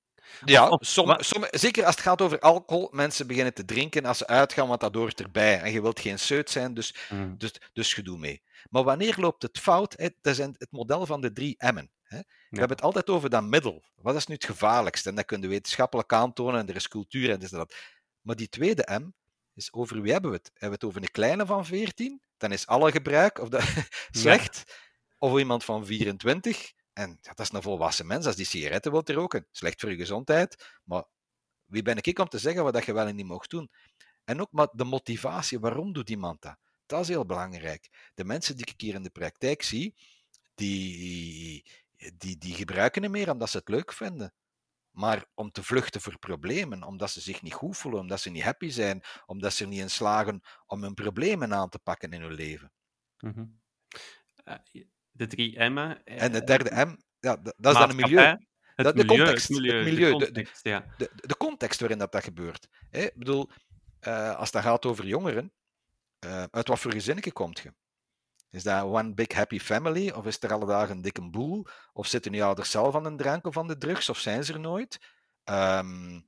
[0.44, 2.88] Ja, Of- som, wat- som- zeker als het gaat over alcohol.
[2.92, 5.60] Mensen beginnen te drinken als ze uitgaan, want dat hoort erbij.
[5.60, 7.36] En je wilt geen seut zijn, dus, Mhm.
[7.36, 8.42] dus, dus je doet mee.
[8.70, 9.94] Maar wanneer loopt het fout?
[9.96, 10.08] Hè?
[10.20, 11.90] Dat is een- het model van de drie M'en.
[12.02, 12.18] Hè?
[12.18, 13.84] We hebben het altijd over dat middel.
[13.96, 15.08] Wat is nu het gevaarlijkste?
[15.08, 17.74] En dat kun je wetenschappelijk aantonen en er is cultuur en dit en dat.
[18.20, 19.10] Maar die tweede M
[19.58, 20.50] is over wie hebben we het?
[20.52, 22.22] Hebben we het over een kleine van 14?
[22.36, 23.62] Dan is alle gebruik of dat,
[24.10, 24.86] slecht.
[25.18, 26.72] Of iemand van 24.
[26.92, 28.26] En ja, dat is een volwassen mens.
[28.26, 30.78] Als die sigaretten wil roken, slecht voor je gezondheid.
[30.84, 31.04] Maar
[31.64, 33.70] wie ben ik om te zeggen wat dat je wel en niet mocht doen?
[34.24, 35.58] En ook maar de motivatie.
[35.58, 36.56] Waarom doet iemand dat?
[36.86, 38.10] Dat is heel belangrijk.
[38.14, 39.94] De mensen die ik hier in de praktijk zie,
[40.54, 41.70] die,
[42.16, 44.32] die, die gebruiken het meer omdat ze het leuk vinden.
[44.98, 48.42] Maar om te vluchten voor problemen, omdat ze zich niet goed voelen, omdat ze niet
[48.42, 52.20] happy zijn, omdat ze er niet in slagen om hun problemen aan te pakken in
[52.20, 52.72] hun leven.
[53.18, 53.44] Mhm.
[54.44, 54.54] Eh,
[55.10, 56.04] de drie M'en.
[56.04, 58.24] eh, En de derde M, ja, dat, dat is dan een milieu.
[58.74, 60.94] Het Dat- de milieu, context, het milieu, het de milieu, de- de- context, ja.
[60.96, 62.68] de, de context waarin dat, dat gebeurt.
[62.90, 63.00] Hè?
[63.00, 63.50] Ik bedoel,
[64.00, 65.52] eh, als het gaat over jongeren,
[66.50, 67.74] uit wat voor gezinnetje komt je?
[68.50, 70.10] Is dat one big happy family?
[70.10, 71.66] Of is er alle dagen een dikke boel?
[71.92, 74.08] Of zitten die ouders zelf aan de drank of aan de drugs?
[74.08, 74.98] Of zijn ze er nooit?
[75.44, 76.20] Ehm,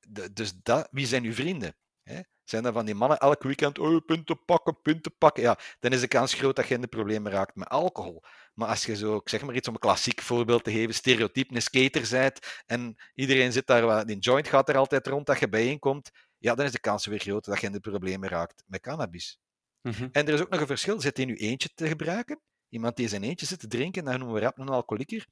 [0.00, 1.76] de- dus dat, wie zijn uw vrienden?
[2.02, 2.20] Hè?
[2.44, 5.42] Zijn dat van die mannen elk weekend, oh, punten pakken, punten pakken?
[5.42, 8.22] Ja, dan is de kans groot dat je in de problemen raakt met alcohol.
[8.54, 11.50] Maar als je zo, ik zeg maar iets om een klassiek voorbeeld te geven, stereotyp
[11.54, 15.48] een skater bent en iedereen zit daar, die joint gaat er altijd rond dat je
[15.48, 18.80] bijeenkomt, ja, dan is de kans weer groot dat je in de problemen raakt met
[18.80, 19.38] cannabis.
[19.82, 20.08] Mhm.
[20.12, 22.40] En er is ook nog een verschil, zit hij in uw eentje te gebruiken?
[22.68, 25.26] Iemand die in zijn eentje zit te drinken, dat noemen we rap een alcoholieker.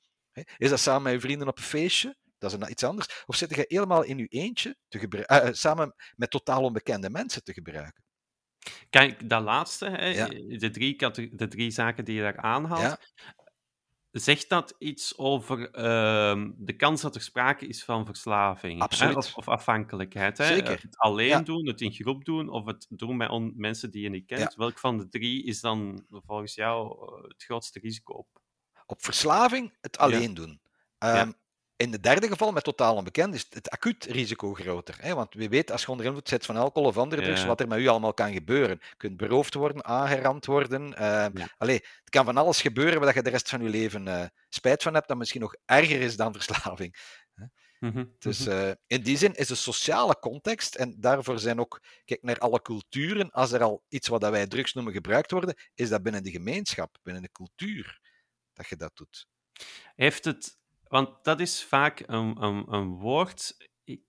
[0.57, 2.17] Is dat samen met je vrienden op een feestje?
[2.39, 3.23] Dat is iets anders.
[3.27, 7.53] Of zit je helemaal in uw eentje te gebruiken, samen met totaal onbekende mensen te
[7.53, 8.03] gebruiken?
[8.91, 10.27] Kijk, dat laatste, hè, Ja.
[10.59, 10.97] de, drie
[11.37, 12.99] de drie zaken die je daar aanhaalt, Ja.
[14.21, 18.79] Zegt dat iets over ehm, de kans dat er sprake is van verslaving?
[18.79, 19.17] hè, Absoluut.
[19.17, 20.39] Of, of afhankelijkheid?
[20.39, 20.47] Hè?
[20.47, 20.81] Zeker.
[20.83, 21.41] Het alleen Ja.
[21.41, 24.41] doen, het in groep doen of het doen met on- mensen die je niet kent.
[24.41, 24.53] Ja.
[24.57, 28.29] Welk van de drie is dan volgens jou eh, het grootste risico op?
[28.87, 30.61] Op verslaving het alleen doen.
[30.99, 31.33] Ehm,
[31.79, 34.97] In het derde geval, met totaal onbekend, is het acuut risico groter.
[35.01, 35.15] Hè?
[35.15, 37.47] Want wie weet, als je onder invloed zit van alcohol of andere drugs, Ja.
[37.47, 38.79] wat er met u allemaal kan gebeuren.
[38.81, 40.89] Je kunt beroofd worden, aangerand worden.
[40.99, 41.31] Ja.
[41.59, 44.83] allee, het kan van alles gebeuren waar je de rest van je leven eh, spijt
[44.83, 46.97] van hebt, dat misschien nog erger is dan verslaving.
[47.79, 48.51] Mhm, Dus mhm.
[48.51, 52.63] eh, in die zin is de sociale context, en daarvoor zijn ook, kijk naar alle
[52.63, 56.31] culturen, als er al iets wat wij drugs noemen gebruikt worden, is dat binnen de
[56.31, 58.01] gemeenschap, binnen de cultuur,
[58.53, 59.27] dat je dat doet.
[59.95, 60.58] Heeft het,
[60.89, 63.57] want dat is vaak een, een, een woord.
[63.85, 64.01] Ik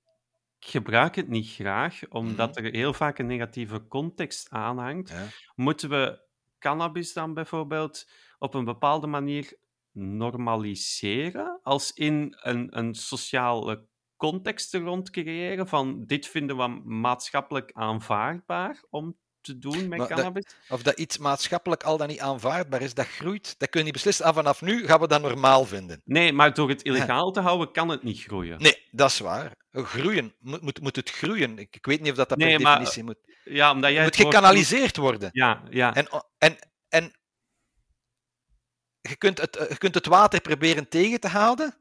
[0.60, 5.10] gebruik het niet graag, omdat er heel vaak een negatieve context aanhangt.
[5.10, 5.28] Ja.
[5.56, 6.28] Moeten we
[6.60, 9.58] cannabis dan bijvoorbeeld op een bepaalde manier
[9.92, 11.60] normaliseren?
[11.64, 18.84] Als in een, een sociale context er rond creëren van dit vinden we maatschappelijk aanvaardbaar
[18.90, 20.46] om te doen met Maar dat- cannabis?
[20.70, 23.94] Of dat iets maatschappelijk al dan niet aanvaardbaar is, dat groeit, dat kun je niet
[23.96, 24.26] beslissen.
[24.26, 26.02] Ah, vanaf nu gaan we dat normaal vinden.
[26.06, 28.62] Nee, maar door het illegaal te houden kan het niet groeien.
[28.62, 29.52] Nee, dat is waar.
[29.72, 31.58] Groeien, moet, moet, moet het groeien?
[31.58, 33.18] Ik, ik weet niet of dat, dat per Nee, maar- definitie moet.
[33.44, 35.30] Ja, omdat jij Het moet woord- gekanaliseerd worden.
[35.32, 35.94] Ja, ja.
[35.96, 36.58] En, en,
[36.90, 37.14] en
[39.02, 41.78] je, kunt het, je kunt het water proberen tegen te houden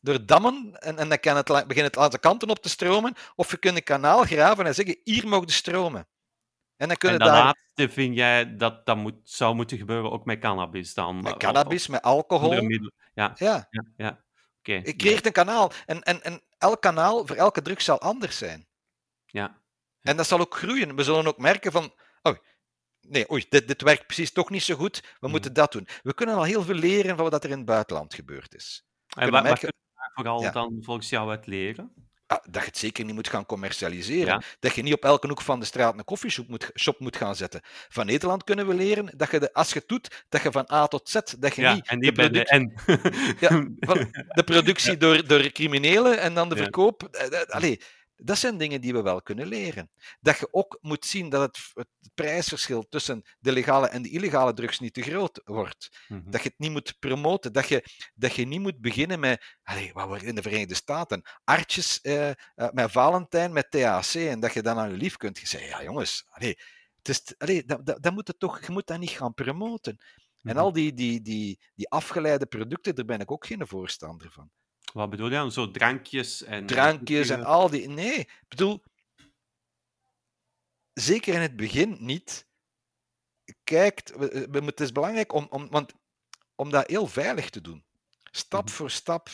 [0.00, 3.14] door dammen en, en dan kan het, begint het aan de kanten op te stromen.
[3.34, 6.08] Of je kunt een kanaal graven en zeggen, hier mag de stromen.
[6.76, 10.10] En dan En kunnen dat daar laatste vind jij dat dat moet, zou moeten gebeuren
[10.10, 11.16] ook met cannabis dan?
[11.22, 12.52] met Of- cannabis, met alcohol.
[12.52, 12.80] Ja,
[13.14, 13.66] Ja, ja,
[13.96, 14.24] ja.
[14.58, 14.72] Oké.
[14.72, 15.72] je creëert een kanaal.
[15.86, 18.66] En, en, en elk kanaal voor elke druk zal anders zijn.
[19.26, 19.60] Ja.
[20.00, 20.96] En dat zal ook groeien.
[20.96, 22.36] We zullen ook merken van, oh,
[23.00, 25.30] nee, oei, dit, dit werkt precies toch niet zo goed, we Mhm.
[25.30, 25.88] moeten dat doen.
[26.02, 28.84] We kunnen al heel veel leren van wat er in het buitenland gebeurd is.
[29.06, 29.72] En kunnen wat, merken-
[30.14, 30.50] vooral Ja.
[30.50, 32.05] dan volgens jou uit leren?
[32.26, 34.26] Ah, dat je het zeker niet moet gaan commercialiseren.
[34.26, 34.42] Ja.
[34.60, 37.36] Dat je niet op elke hoek van de straat een koffieshop moet, shop moet gaan
[37.36, 37.60] zetten.
[37.88, 40.68] Van Nederland kunnen we leren dat je, de, als je het doet, dat je van
[40.72, 42.72] A tot Z, dat je Ja, niet en de, niet bij de N.
[43.40, 43.48] Ja,
[43.88, 47.02] van de productie door, door criminelen en dan de verkoop.
[47.10, 47.80] eh, eh, Allee,
[48.16, 49.90] dat zijn dingen die we wel kunnen leren.
[50.20, 54.52] Dat je ook moet zien dat het, het prijsverschil tussen de legale en de illegale
[54.52, 56.04] drugs niet te groot wordt.
[56.08, 56.30] Mhm.
[56.30, 57.52] Dat je het niet moet promoten.
[57.52, 61.22] Dat je, dat je niet moet beginnen met, allee, wat wordt in de Verenigde Staten,
[61.44, 62.34] artjes eh, eh,
[62.72, 66.24] met Valentijn, met THC, en dat je dan aan je lief kunt zeggen, ja jongens,
[66.28, 66.58] allee,
[67.02, 67.22] het is,
[67.66, 69.98] dat, dat, dat moet het toch, je moet dat niet gaan promoten.
[70.42, 70.58] En Mhm.
[70.64, 74.50] al die, die, die, die afgeleide producten, daar ben ik ook geen voorstander van.
[74.96, 75.52] Wat bedoel je dan?
[75.52, 76.66] Zo drankjes en...
[76.66, 77.88] Drankjes en al die.
[77.88, 78.82] Nee, ik bedoel,
[80.92, 82.46] zeker in het begin niet.
[83.64, 85.92] Kijkt, we- we- het is belangrijk om, om, want,
[86.54, 87.84] om dat heel veilig te doen.
[88.30, 88.72] Stap Mhm.
[88.72, 89.28] voor stap.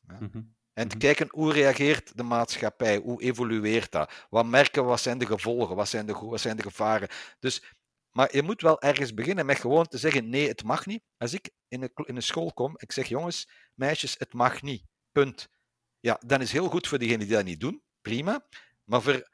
[0.00, 0.42] Mhm.
[0.72, 0.98] En te Mhm.
[0.98, 5.76] kijken hoe reageert de maatschappij, hoe evolueert dat, wat merken we, wat zijn de gevolgen,
[5.76, 7.08] wat zijn de, wat zijn de gevaren.
[7.38, 7.62] Dus,
[8.10, 11.02] maar je moet wel ergens beginnen met gewoon te zeggen, nee, het mag niet.
[11.16, 14.90] Als ik in een, in een school kom, ik zeg, jongens, meisjes, het mag niet.
[15.12, 15.48] Punt.
[16.00, 18.46] Ja, dan is heel goed voor diegenen die dat niet doen, prima.
[18.84, 19.28] Maar voor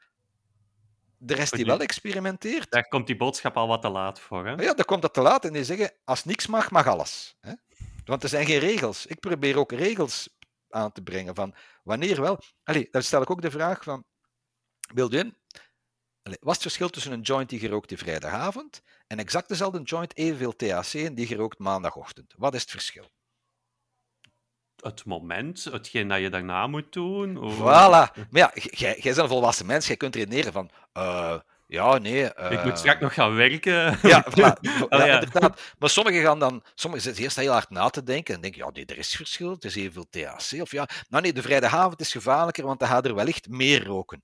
[1.17, 4.51] de rest die wel experimenteert, Daar komt die boodschap al wat te laat voor, hè?
[4.51, 7.37] ja, dan komt dat te laat en die zeggen, als niks mag, mag alles.
[7.39, 7.53] Hè?
[8.05, 9.05] Want er zijn geen regels.
[9.05, 10.29] Ik probeer ook regels
[10.69, 12.39] aan te brengen van wanneer wel.
[12.63, 14.03] Allee, dan stel ik ook de vraag van,
[14.93, 15.33] wil je,
[16.23, 19.81] allee, wat is het verschil tussen een joint die gerookt die vrijdagavond en exact dezelfde
[19.81, 22.33] joint evenveel THC en die gerookt maandagochtend?
[22.37, 23.09] Wat is het verschil?
[24.83, 27.37] Het moment, hetgeen dat je daarna moet doen.
[27.37, 27.59] of- Voilà.
[28.29, 32.23] Maar ja, jij jij bent een volwassen mens, jij kunt redeneren van, eh, ja, nee...
[32.23, 33.97] Ik eh, moet straks nog gaan werken.
[34.01, 34.87] Ja, voilà.
[34.89, 35.05] ja.
[35.21, 35.61] inderdaad.
[35.79, 38.69] Maar sommigen gaan dan, sommigen zitten eerst heel hard na te denken en denken, ja,
[38.73, 40.61] nee, er is verschil, het is evenveel THC.
[40.61, 44.23] Of ja, nou nee, de vrijdagavond is gevaarlijker, want dan gaat er wellicht meer roken.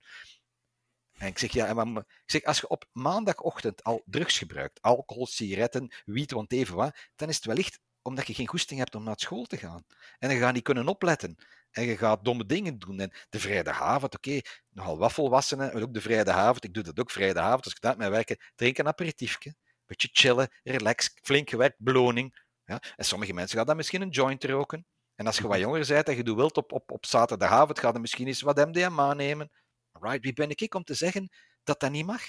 [1.18, 5.28] En ik zeg, ja, maar- ik zeg, als je op maandagochtend al drugs gebruikt, alcohol,
[5.28, 9.04] sigaretten, wiet, want even wat, dan is het wellicht omdat je geen goesting hebt om
[9.04, 9.84] naar school te gaan.
[10.20, 11.36] En je gaat niet kunnen opletten.
[11.72, 13.00] En je gaat domme dingen doen.
[13.00, 14.40] En de vrijdagavond, oké,
[14.70, 17.98] nogal wat volwassenen, maar ook de vrijdagavond, ik doe dat ook vrijdagavond, als ik daar
[17.98, 22.44] met werken, drink een aperitiefje, beetje chillen, relax, flink gewerkt, beloning.
[22.66, 22.82] Ja?
[22.96, 24.86] En sommige mensen gaan dan misschien een joint roken.
[25.16, 27.92] En als je wat jonger bent en je doet wilt op, op, op zaterdagavond, ga
[27.94, 29.52] je misschien eens wat MDMA nemen.
[29.92, 31.30] Right, wie ben ik om te zeggen
[31.64, 32.22] dat dat niet mag?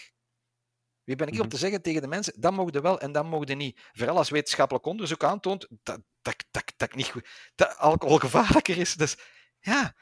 [1.06, 1.48] Wie ben ik om Mhm.
[1.48, 3.80] te zeggen tegen de mensen, dat mogen wel en dat mogen niet.
[3.92, 8.94] Vooral als wetenschappelijk onderzoek aantoont dat, dat, dat, dat, niet goed, dat alcohol gevaarlijker is.
[8.94, 9.16] Dus
[9.60, 9.94] ja,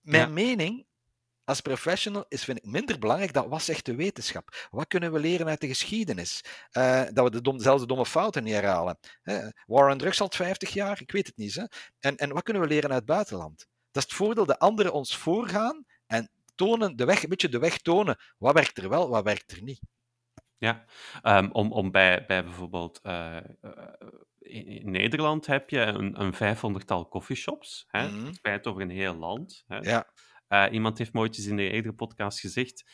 [0.00, 0.32] mijn Ja.
[0.34, 0.86] mening
[1.44, 4.68] als professional is, vind ik, minder belangrijk dan wat zegt de wetenschap.
[4.70, 6.44] Wat kunnen we leren uit de geschiedenis?
[6.72, 8.98] Uh, dat we de dom, dezelfde domme fouten niet herhalen.
[9.22, 11.54] Uh, war on drugs al 50 jaar, ik weet het niet.
[11.54, 11.64] Hè?
[11.98, 13.58] En, en wat kunnen we leren uit het buitenland?
[13.90, 17.58] Dat is het voordeel dat anderen ons voorgaan en tonen, de weg, een beetje de
[17.58, 18.18] weg tonen.
[18.38, 19.80] Wat werkt er wel, wat werkt er niet?
[20.64, 20.84] Ja,
[21.22, 23.36] um, om, om bij, bij bijvoorbeeld uh,
[24.38, 28.58] in, in, Nederland heb je een, een vijfhonderdtal coffeeshops, hè, mm -hmm.
[28.62, 29.64] over een heel land.
[29.66, 29.78] Hè.
[29.78, 30.06] Ja.
[30.48, 32.84] Uh, iemand heeft mooitjes in de eerdere podcast gezegd,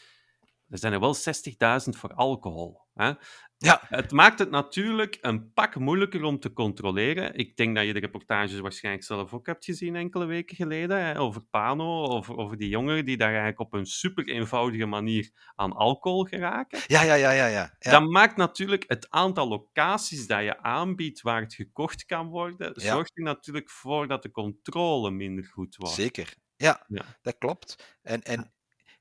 [0.70, 2.80] er zijn er wel 60.000 voor alcohol.
[2.94, 3.12] Hè?
[3.56, 3.80] Ja.
[3.88, 7.34] Het maakt het natuurlijk een pak moeilijker om te controleren.
[7.34, 11.18] Ik denk dat je de reportages waarschijnlijk zelf ook hebt gezien enkele weken geleden, hè,
[11.18, 15.72] over Pano, over, over die jongeren die daar eigenlijk op een super eenvoudige manier aan
[15.72, 16.80] alcohol geraken.
[16.86, 17.46] Ja, ja, ja, ja.
[17.46, 17.76] ja.
[17.78, 17.90] ja.
[17.90, 23.18] Dat maakt natuurlijk het aantal locaties dat je aanbiedt waar het gekocht kan worden, zorgt
[23.18, 25.94] er natuurlijk voor dat de controle minder goed wordt.
[25.94, 26.34] Zeker.
[26.56, 27.04] Ja, Ja.
[27.22, 27.98] dat klopt.
[28.02, 28.52] En, en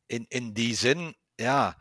[0.05, 1.77] in, in die zin, ja,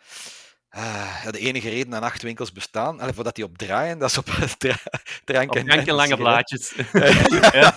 [0.68, 4.18] ah, ja, de enige reden dat nachtwinkels bestaan, allee, voordat die op draaien, dat is
[4.18, 4.24] op
[5.24, 6.74] drank en drank en lange blaadjes.
[6.92, 7.74] ja.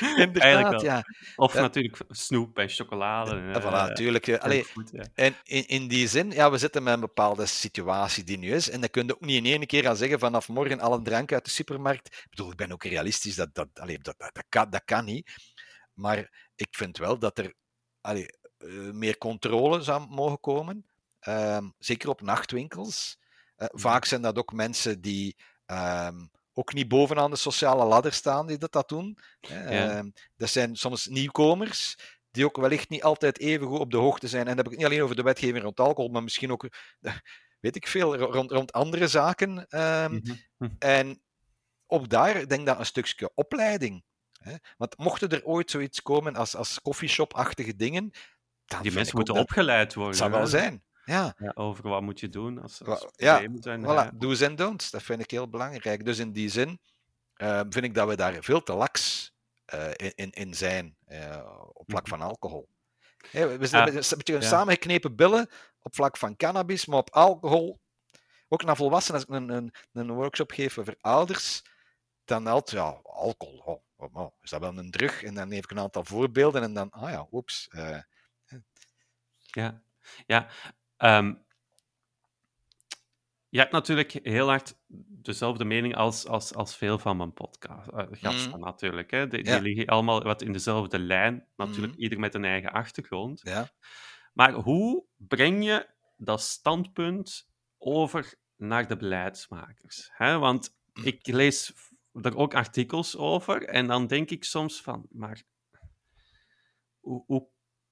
[0.00, 0.16] Ja.
[0.16, 0.90] Inderdaad, Eigenlijk wel.
[0.92, 1.02] ja.
[1.36, 1.60] Of Ja.
[1.60, 3.30] natuurlijk snoep en chocolade.
[3.30, 4.26] en, En voilà, eh, natuurlijk.
[4.26, 5.04] eh, allee, ja.
[5.14, 8.70] En in, in die zin, ja, we zitten met een bepaalde situatie die nu is.
[8.70, 11.32] En dan kun je ook niet in één keer gaan zeggen vanaf morgen alle drank
[11.32, 12.06] uit de supermarkt.
[12.06, 15.04] Ik bedoel, ik ben ook realistisch, dat, dat, allee, dat, dat, dat, kan, dat kan
[15.04, 15.30] niet.
[15.94, 16.18] Maar
[16.54, 17.54] ik vind wel dat er
[18.00, 18.47] allee, eh,
[18.92, 20.86] meer controle zou mogen komen.
[21.20, 23.18] Ehm, zeker op nachtwinkels.
[23.56, 25.36] Eh, vaak zijn dat ook mensen die
[25.66, 29.18] ehm, ook niet bovenaan de sociale ladder staan die dat, dat doen.
[29.40, 29.64] Ja.
[29.64, 31.96] Ehm, dat zijn soms nieuwkomers
[32.30, 34.42] die ook wellicht niet altijd even goed op de hoogte zijn.
[34.42, 36.64] En dan heb ik het niet alleen over de wetgeving rond alcohol, maar misschien ook,
[37.00, 37.12] eh,
[37.60, 39.66] weet ik veel, ro- rond, rond andere zaken.
[39.70, 40.34] Mhm.
[40.56, 40.68] Hm.
[40.78, 41.22] En
[41.86, 44.04] ook daar denk ik dat een stukje opleiding.
[44.38, 44.54] Hè?
[44.76, 48.10] Want mochten er ooit zoiets komen als, als coffeeshop-achtige dingen,
[48.68, 50.12] dan Die mensen moeten dat- opgeleid worden.
[50.12, 50.82] Het zou wel zijn.
[51.04, 53.80] Ja, Ja, over wat moet je doen als, als ja, problemen zijn.
[53.80, 54.10] ja.
[54.12, 54.16] voilà.
[54.16, 54.90] Do's en don'ts.
[54.90, 56.04] Dat vind ik heel belangrijk.
[56.04, 56.80] Dus in die zin
[57.34, 59.32] eh, vind ik dat we daar veel te laks
[59.64, 62.10] eh, in, in, zijn eh, op vlak Mhm.
[62.18, 62.68] van alcohol.
[63.30, 64.46] Hè, we zijn Ja, een beetje een ja.
[64.48, 65.48] samengeknepen billen
[65.82, 67.80] op vlak van cannabis, maar op alcohol,
[68.48, 71.62] ook naar volwassenen, als ik een, een, een workshop geef over ouders,
[72.24, 75.22] dan altijd, ja, alcohol, oh, oh, oh, is dat wel een drug?
[75.22, 77.68] En dan geef ik een aantal voorbeelden en dan, ah ja, oeps.
[79.54, 79.82] Ja,
[80.26, 80.48] ja.
[80.96, 81.34] ehm,
[83.48, 84.78] je hebt natuurlijk heel hard
[85.22, 88.60] dezelfde mening als, als, als veel van mijn podcast, eh, gasten Mhm.
[88.60, 89.10] natuurlijk.
[89.10, 89.26] Hè.
[89.28, 92.02] Die, die liggen allemaal wat in dezelfde lijn, natuurlijk Mhm.
[92.02, 93.40] ieder met een eigen achtergrond.
[93.44, 93.68] ja.
[94.32, 95.86] Maar hoe breng je
[96.16, 100.10] dat standpunt over naar de beleidsmakers?
[100.12, 100.38] Hè?
[100.38, 101.72] Want ik lees
[102.22, 105.42] er ook artikels over en dan denk ik soms van, maar
[107.00, 107.48] hoe, hoe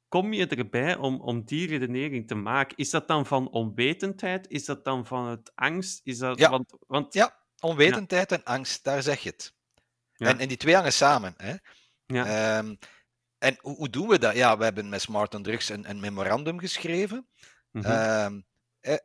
[0.08, 2.76] kom je erbij om, om die redenering te maken?
[2.76, 4.48] Is dat dan van onwetendheid?
[4.48, 6.00] Is dat dan van het angst?
[6.04, 6.50] Is dat, Ja.
[6.50, 7.44] Want, want, Ja.
[7.60, 9.54] Onwetendheid en angst, daar zeg je het.
[10.12, 10.26] Ja.
[10.28, 11.34] En, en die twee hangen samen.
[11.36, 11.54] Hè?
[12.06, 12.58] Ja.
[12.58, 12.74] Ehm,
[13.38, 14.34] en hoe, hoe doen we dat?
[14.34, 17.26] Ja, we hebben met Smart on Drugs een, een memorandum geschreven.
[17.70, 18.40] mhm, Ehm,
[18.80, 18.96] eh,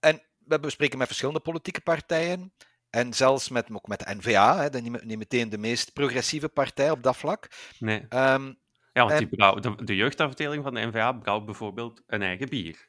[0.00, 2.52] en we bespreken met verschillende politieke partijen.
[2.90, 6.48] En zelfs met, ook met de NVA, hè, de, niet, niet meteen de meest progressieve
[6.48, 7.48] partij op dat vlak.
[7.78, 8.06] nee.
[8.08, 8.52] Ehm,
[8.98, 12.88] Ja, want die brouw, de, de jeugdafdeling van de NVA brouwt bijvoorbeeld een eigen bier.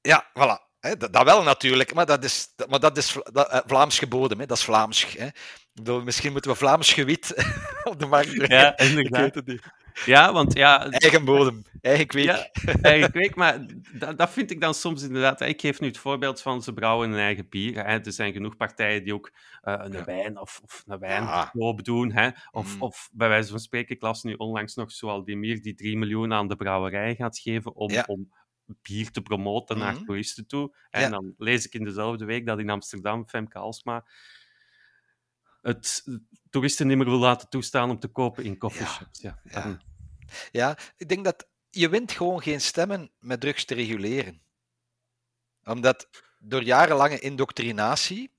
[0.00, 0.68] ja, voilà.
[0.98, 4.38] Dat, dat wel natuurlijk, maar dat is, maar dat is dat, eh, Vlaams geboden.
[4.38, 5.16] Hè, dat is Vlaams.
[5.18, 5.28] Hè.
[5.72, 7.34] Bedoel, misschien moeten we Vlaams gewiet
[7.90, 8.56] op de markt brengen.
[8.56, 9.20] Ja, Ik inderdaad.
[9.20, 9.62] weet het niet.
[10.04, 12.24] Ja, want ja, Eigen bodem, eigen kweek.
[12.24, 12.50] Ja,
[12.82, 15.40] eigen kweek, maar dat, dat vind ik dan soms inderdaad.
[15.40, 17.74] Ik geef nu het voorbeeld van ze brouwen een eigen bier.
[17.86, 17.98] Hè.
[17.98, 19.32] Er zijn genoeg partijen die ook
[19.62, 20.04] eh, een Ja.
[20.04, 21.52] wijn of, of een wijn Ja.
[21.82, 22.12] doen.
[22.12, 22.28] Hè.
[22.50, 22.82] Of, Mm.
[22.82, 26.48] of bij wijze van spreken, ik las nu onlangs nog Zoaldemir die 3 miljoen aan
[26.48, 28.32] de brouwerij gaat geven om, om
[28.82, 30.04] bier te promoten naar Mhm.
[30.04, 30.76] toeristen toe.
[30.90, 34.04] En dan lees ik in dezelfde week dat in Amsterdam Femke Alsma
[35.62, 36.04] het
[36.50, 39.20] toeristen niet meer wil laten toestaan om te kopen in coffeeshops.
[39.20, 39.40] Ja.
[39.44, 39.78] Ja.
[40.50, 44.42] Ja, ik denk dat je wint gewoon geen stemmen met drugs te reguleren.
[45.64, 46.08] Omdat
[46.38, 48.30] door jarenlange indoctrinatie,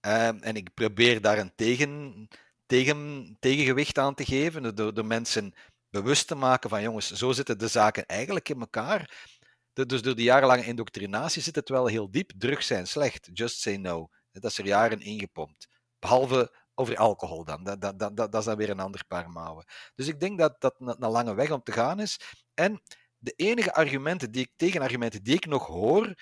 [0.00, 2.28] ehm, en ik probeer daar een tegen,
[2.66, 5.54] tegen, tegengewicht aan te geven, door, door mensen
[5.90, 9.32] bewust te maken van jongens, zo zitten de zaken eigenlijk in elkaar.
[9.72, 12.32] Dus door die jarenlange indoctrinatie zit het wel heel diep.
[12.36, 14.08] Drugs zijn slecht, just say no.
[14.32, 15.68] Dat is er jaren ingepompt.
[16.04, 17.64] Behalve over alcohol dan.
[17.64, 19.64] Dat, dat, dat, dat, is dan weer een ander paar mouwen.
[19.94, 22.20] Dus ik denk dat dat een, een lange weg om te gaan is.
[22.54, 22.82] En
[23.18, 26.14] de enige argumenten die ik, tegenargumenten die ik nog hoor,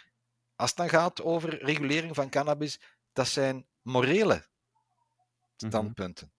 [0.56, 2.80] als het dan gaat over regulering van cannabis,
[3.12, 4.50] dat zijn morele
[5.56, 5.70] Mhm.
[5.70, 6.32] standpunten.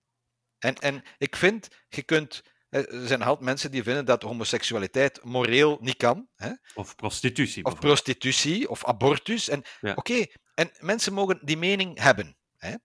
[0.60, 5.78] En, en ik vind, je kunt Er zijn altijd mensen die vinden dat homoseksualiteit moreel
[5.82, 6.28] niet kan.
[6.36, 6.52] Hè?
[6.76, 7.66] Of prostitutie.
[7.66, 9.50] Of prostitutie, of abortus.
[9.50, 9.94] En Ja.
[9.94, 12.38] oké, en mensen mogen die mening hebben.
[12.58, 12.76] Hè?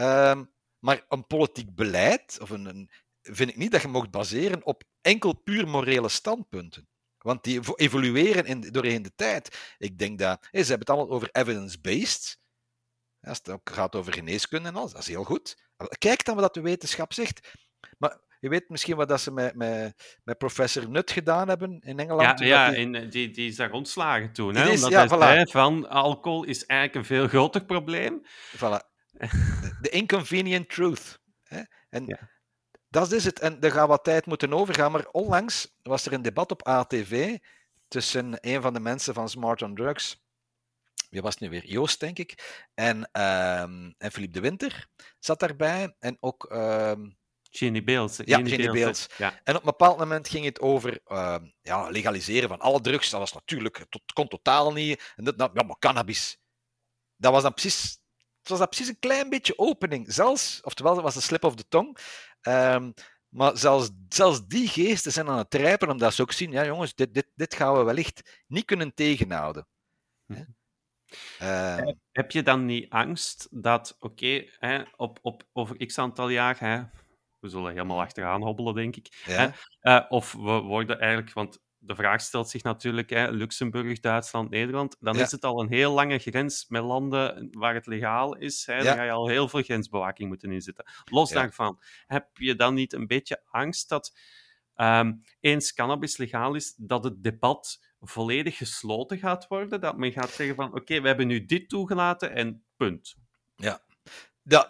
[0.00, 0.44] Ehm,
[0.78, 2.90] maar een politiek beleid, of een, een,
[3.22, 6.88] vind ik niet dat je mocht baseren op enkel puur morele standpunten.
[7.18, 9.74] Want die evo- evolueren in, doorheen de tijd.
[9.78, 12.38] Ik denk dat, ze hebben het allemaal over evidence-based.
[13.20, 15.68] Als het ook gaat over geneeskunde en alles, dat is heel goed.
[15.98, 17.56] Kijk dan wat de wetenschap zegt.
[17.98, 21.98] Maar je weet misschien wat dat ze met, met, met professor Nut gedaan hebben in
[21.98, 22.38] Engeland.
[22.38, 24.54] Ja, ja die- en eh, die, die is daar ontslagen toen.
[24.54, 24.62] Hè?
[24.68, 25.20] is- Omdat ja, hij voilà.
[25.34, 28.22] zei van alcohol is eigenlijk een veel groter probleem.
[28.56, 28.88] Voilà.
[29.82, 31.18] De, inconvenient truth.
[31.42, 31.62] Hè?
[31.88, 32.30] En Ja.
[32.88, 33.38] dat is het.
[33.38, 34.92] En er gaat wat tijd moeten overgaan.
[34.92, 37.38] Maar onlangs was er een debat op ATV
[37.88, 40.22] tussen een van de mensen van Smart on Drugs.
[41.10, 41.66] Wie was het nu weer?
[41.66, 42.64] Joost, denk ik.
[42.74, 44.86] En, ehm en Philippe de Winter
[45.18, 45.96] zat daarbij.
[45.98, 46.44] En ook.
[46.44, 47.10] ehm,
[47.52, 48.16] Jenny Beels.
[48.16, 49.06] Ja, Jenny Beels.
[49.18, 49.40] Ja.
[49.44, 53.10] en op een bepaald moment ging het over ehm, ja, legaliseren van alle drugs.
[53.10, 55.12] Dat was natuurlijk, het kon totaal niet.
[55.16, 56.38] En dat, dat, ja, maar cannabis.
[57.16, 57.98] Dat was dan precies,
[58.40, 60.12] het was dan precies een klein beetje opening.
[60.12, 61.96] Zelfs, oftewel, dat was een slip of the tongue.
[62.40, 62.90] Ehm,
[63.28, 66.94] maar zelfs, zelfs die geesten zijn aan het rijpen, omdat ze ook zien, ja jongens,
[66.94, 69.66] dit, dit, dit gaan we wellicht niet kunnen tegenhouden.
[70.26, 70.42] Hè?
[71.38, 76.58] Ehm, Heb je dan niet angst dat, oké, hè, op, op, over x aantal jaar,
[76.58, 76.82] hè,
[77.38, 79.22] we zullen helemaal achteraan hobbelen, denk ik.
[79.26, 84.50] ja, Eh, of we worden eigenlijk, want de vraag stelt zich natuurlijk, hè, Luxemburg, Duitsland,
[84.50, 85.22] Nederland, dan Ja.
[85.22, 88.66] is het al een heel lange grens met landen waar het legaal is.
[88.66, 88.82] Hè, Ja.
[88.82, 90.84] Dan ga je al heel veel grensbewaking moeten inzetten.
[91.04, 91.34] Los Ja.
[91.40, 94.18] daarvan, heb je dan niet een beetje angst dat
[94.74, 99.80] ehm, eens cannabis legaal is, dat het debat volledig gesloten gaat worden?
[99.80, 103.16] Dat men gaat zeggen van, oké, we hebben nu dit toegelaten en punt.
[103.56, 103.80] Ja,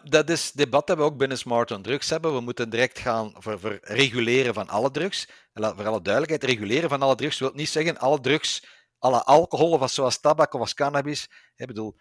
[0.04, 2.34] dat is debat dat we ook binnen Smart on Drugs hebben.
[2.34, 5.28] We moeten direct gaan voor, voor reguleren van alle drugs.
[5.52, 8.64] En voor alle duidelijkheid, reguleren van alle drugs wil niet zeggen alle drugs,
[8.98, 11.28] alle alcohol, of als- zoals tabak of als cannabis.
[11.56, 11.92] Ik bedoel,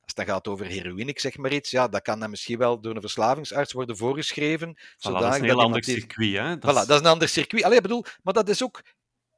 [0.00, 2.58] als het dan gaat over heroïne, ik zeg maar iets, ja, dat kan dan misschien
[2.58, 4.78] wel door een verslavingsarts worden voorgeschreven.
[4.78, 6.36] Voilà, dat is een heel ander circuit.
[6.36, 6.56] Hè?
[6.56, 7.62] Voilà, dat is een ander circuit.
[7.64, 8.82] Allee, ik bedoel, maar dat is ook,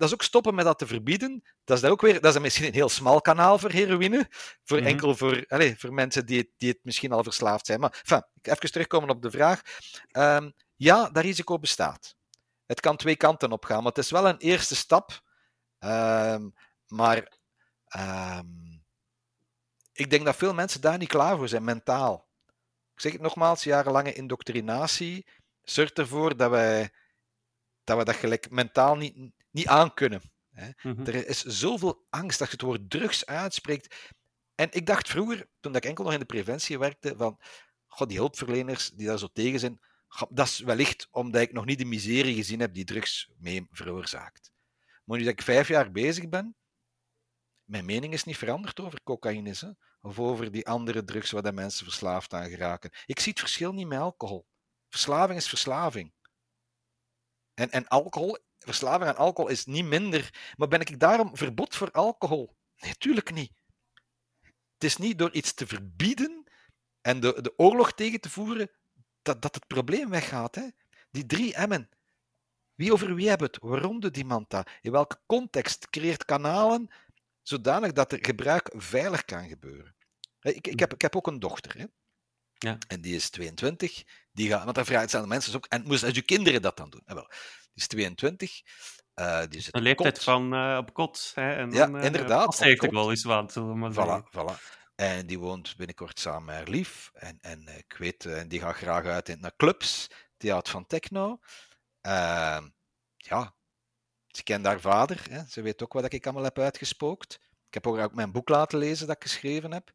[0.00, 1.42] dat is ook stoppen met dat te verbieden.
[1.64, 4.26] Dat is, daar ook weer, dat is misschien een heel smal kanaal voor heroïne.
[4.64, 4.86] Voor Mhm.
[4.86, 7.80] enkel voor, allee, voor mensen die, het- die het misschien al verslaafd zijn.
[7.80, 9.60] Maar enfin, even terugkomen op de vraag.
[10.10, 12.16] Ehm, ja, dat risico bestaat.
[12.66, 15.20] Het kan twee kanten op gaan, maar het is wel een eerste stap.
[15.78, 16.48] Ehm,
[16.86, 17.38] maar
[17.86, 18.46] ehm,
[19.92, 22.28] ik denk dat veel mensen daar niet klaar voor zijn, mentaal.
[22.94, 25.26] Ik zeg het nogmaals, jarenlange indoctrinatie
[25.62, 26.90] zorgt ervoor dat wij
[27.84, 29.16] dat, we dat gelijk mentaal niet,
[29.50, 30.20] niet aankunnen.
[30.82, 31.06] Mhm.
[31.06, 34.12] Er is zoveel angst als je het woord drugs uitspreekt.
[34.54, 37.40] En ik dacht vroeger, toen ik enkel nog in de preventie werkte, van
[37.86, 41.64] god, die hulpverleners die daar zo tegen zijn, god, dat is wellicht omdat ik nog
[41.64, 44.52] niet de miserie gezien heb die drugs mee veroorzaakt.
[45.04, 46.56] Maar nu dat ik vijf jaar bezig ben,
[47.64, 49.70] mijn mening is niet veranderd over cocaïne hè,
[50.00, 52.90] of over die andere drugs waar de mensen verslaafd aan geraken.
[53.06, 54.46] Ik zie het verschil niet met alcohol.
[54.88, 56.12] Verslaving is verslaving.
[57.54, 60.54] En, en alcohol, verslaving aan alcohol is niet minder.
[60.56, 62.56] Maar ben ik daarom verbod voor alcohol?
[62.76, 63.52] Nee, tuurlijk niet.
[64.74, 66.44] Het is niet door iets te verbieden
[67.00, 68.70] en de, de oorlog tegen te voeren
[69.22, 70.54] dat, dat het probleem weggaat.
[70.54, 70.68] Hè?
[71.10, 71.88] Die drie M'en.
[72.74, 73.58] Wie over wie hebben het?
[73.62, 74.70] Waarom doet iemand dat?
[74.80, 76.88] In welke context creëert kanalen
[77.42, 79.94] zodanig dat er gebruik veilig kan gebeuren?
[80.40, 81.78] Ik, ik, heb, ik heb ook een dochter.
[81.78, 81.84] Hè?
[82.52, 82.78] Ja.
[82.88, 84.02] En die is 22.
[84.32, 85.66] Die gaat, want dan vraagt aan de mensen ook.
[85.66, 87.02] En moesten uw kinderen dat dan doen?
[87.04, 88.60] En wel, die is 22.
[89.14, 90.22] eh, die zit Een op leeftijd kot.
[90.22, 91.32] van eh, op kot.
[91.34, 92.90] Hè, en Ja, dan, eh, inderdaad, op er kot.
[92.90, 93.56] wel eens wat.
[93.92, 94.78] Voilà, voilà.
[94.94, 97.10] En die woont binnenkort samen met haar lief.
[97.14, 100.08] En, en eh, ik weet, eh, die gaat graag uit in- naar clubs.
[100.36, 101.38] Die houdt van techno.
[102.00, 102.68] Ehm,
[103.16, 103.54] ja,
[104.26, 105.26] ze kent haar vader.
[105.30, 105.42] Hè.
[105.48, 107.34] Ze weet ook wat ik allemaal heb uitgespookt.
[107.66, 109.90] Ik heb ook mijn boek laten lezen dat ik geschreven heb.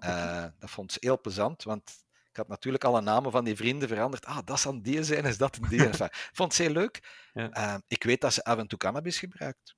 [0.00, 1.90] Ah, dat vond ze heel plezant, want
[2.38, 4.24] had natuurlijk alle namen van die vrienden veranderd.
[4.24, 5.84] Ah, dat zal die zijn, is dat een die?
[5.88, 7.28] Enfin, vond ze heel leuk.
[7.32, 7.50] Ja.
[7.50, 9.76] Eh, ik weet dat ze af en toe cannabis gebruikt.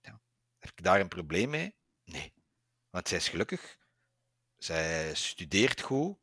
[0.00, 0.20] Ja.
[0.58, 1.74] Heb ik daar een probleem mee?
[2.04, 2.32] Nee.
[2.90, 3.76] Want zij is gelukkig.
[4.56, 6.18] Zij studeert goed.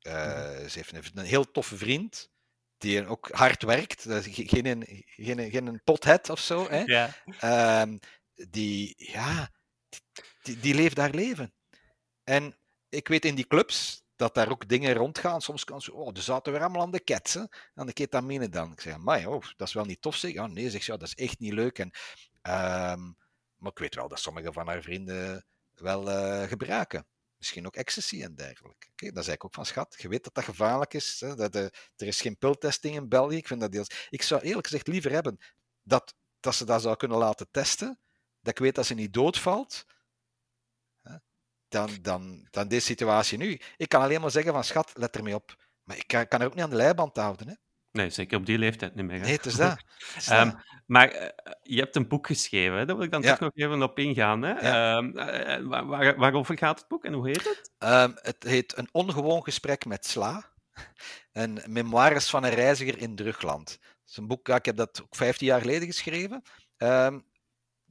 [0.00, 0.12] Eh,
[0.66, 2.30] Ze heeft een, een heel toffe vriend.
[2.78, 4.08] Die ook hard werkt.
[4.08, 6.68] Dat is ge- geen, geen, geen pothead of zo.
[6.68, 6.82] Hè?
[6.84, 7.14] ja.
[7.38, 7.98] Ehm,
[8.48, 9.50] die, ja,
[10.42, 11.54] die, die leeft haar leven.
[12.24, 12.56] En
[12.88, 15.42] ik weet in die clubs dat daar ook dingen rondgaan.
[15.42, 17.48] Soms kan ze, oh, er zaten weer allemaal aan de ketsen.
[17.74, 18.72] Aan de ketamine dan.
[18.72, 20.32] Ik zeg, maar oh, dat is wel niet tof zeg.
[20.32, 21.78] Ja, nee, zeg ze, ja, dat is echt niet leuk.
[21.78, 21.90] En,
[22.42, 23.00] ehm,
[23.56, 27.06] maar ik weet wel dat sommige van haar vrienden wel eh, gebruiken.
[27.36, 28.86] misschien ook ecstasy en dergelijke.
[28.90, 31.20] Oké, dan zei ik ook van schat, je weet dat dat gevaarlijk is.
[31.20, 31.34] Hè?
[31.34, 33.36] Dat, er is geen piltesting in België.
[33.36, 34.06] Ik vind dat deels.
[34.10, 35.38] Ik zou eerlijk gezegd liever hebben
[35.82, 37.98] dat, dat ze dat zou kunnen laten testen.
[38.40, 39.84] Dat ik weet dat ze niet doodvalt.
[41.70, 43.60] Dan, dan, dan deze situatie nu.
[43.76, 45.56] Ik kan alleen maar zeggen van schat, let ermee op.
[45.84, 47.48] Maar ik kan, kan er ook niet aan de leiband houden.
[47.48, 47.54] Hè?
[47.92, 49.18] Nee, zeker op die leeftijd niet meer.
[49.18, 49.24] Hè?
[49.24, 49.70] Nee, het is dat.
[50.14, 50.56] Het is Ehm, dat.
[50.86, 52.84] maar eh, je hebt een boek geschreven, hè?
[52.86, 53.30] daar wil ik dan Ja.
[53.30, 54.42] toch nog even op ingaan.
[54.42, 54.68] Hè?
[54.68, 54.96] Ja.
[54.96, 57.70] Ehm, eh, waar, waar- waarover gaat het boek en hoe heet het?
[57.78, 60.50] Ehm, het heet Een ongewoon gesprek met Sla.
[61.32, 63.78] Een memoires van een reiziger in Drugland.
[63.80, 66.42] Dat is een boek, ik heb dat ook 15 jaar geleden geschreven.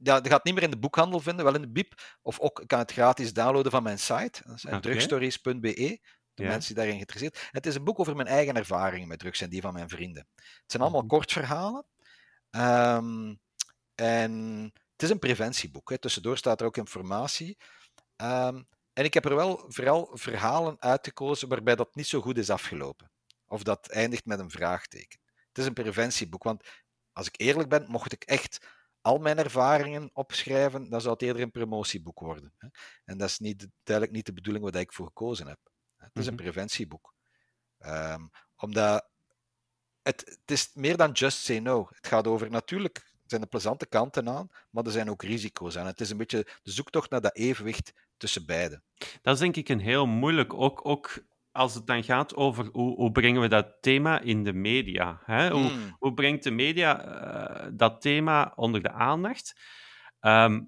[0.02, 2.16] Ja, je gaat het niet meer in de boekhandel vinden, wel in de bieb.
[2.22, 4.42] Of ook ik kan het gratis downloaden van mijn site.
[4.44, 4.80] Dat is Oké.
[4.80, 6.00] drugstories.be.
[6.34, 6.48] De Ja.
[6.48, 9.50] mensen die daarin geïnteresseerd Het is een boek over mijn eigen ervaringen met drugs en
[9.50, 10.26] die van mijn vrienden.
[10.36, 11.10] Het zijn allemaal Mhm.
[11.10, 11.86] kortverhalen.
[12.50, 13.34] Ehm,
[13.94, 15.90] en het is een preventieboek.
[15.90, 15.98] Hè.
[15.98, 17.56] Tussendoor staat er ook informatie.
[18.16, 22.50] Ehm, en ik heb er wel vooral verhalen uitgekozen waarbij dat niet zo goed is
[22.50, 23.10] afgelopen.
[23.46, 25.20] Of dat eindigt met een vraagteken.
[25.48, 26.64] Het is een preventieboek, want
[27.12, 28.66] als ik eerlijk ben, mocht ik echt
[29.02, 32.52] al mijn ervaringen opschrijven, dan zou het eerder een promotieboek worden.
[32.58, 32.68] Hè.
[33.04, 35.58] En dat is niet, duidelijk niet de bedoeling waar ik voor gekozen heb.
[35.96, 36.42] Het is een Mhm.
[36.42, 37.14] preventieboek.
[37.78, 38.26] Ehm,
[38.56, 39.08] omdat
[40.02, 41.86] het, het is meer dan just say no.
[41.90, 45.86] Het gaat over, natuurlijk zijn er plezante kanten aan, maar er zijn ook risico's aan.
[45.86, 48.82] Het is een beetje de zoektocht naar dat evenwicht tussen beide.
[49.22, 51.22] Dat is denk ik een heel moeilijk, ook, ook
[51.52, 55.20] als het dan gaat over hoe, hoe brengen we dat thema in de media.
[55.24, 55.50] Hè?
[55.50, 59.60] Hoe, Mm, hoe brengt de media eh, dat thema onder de aandacht?
[60.20, 60.60] Ehm,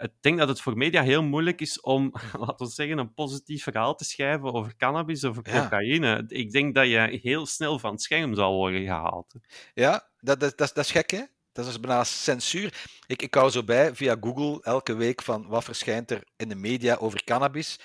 [0.00, 2.12] ik denk dat het voor media heel moeilijk is om,
[2.46, 5.30] laten we zeggen, een positief verhaal te schrijven over cannabis, Ja.
[5.32, 6.24] cocaïne.
[6.28, 9.34] Ik denk dat je heel snel van het scherm zal worden gehaald.
[9.74, 11.22] Ja, dat, dat, dat, dat is gek, hè?
[11.52, 12.86] Dat is bijna censuur.
[13.06, 16.54] Ik, ik hou zo bij via Google elke week van wat verschijnt er in de
[16.54, 17.78] media over cannabis.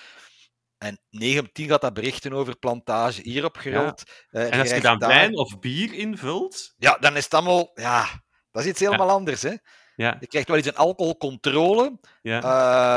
[0.78, 4.02] En 9 op 10 gaat dat berichten over plantage hierop gerold.
[4.28, 5.08] eh, En als je dan daar.
[5.08, 7.70] wijn of bier invult, Ja, dan is het allemaal...
[7.74, 9.54] Ja, dat is iets helemaal anders, hè?
[9.94, 12.42] ja, Je krijgt wel iets een alcoholcontrole, ja,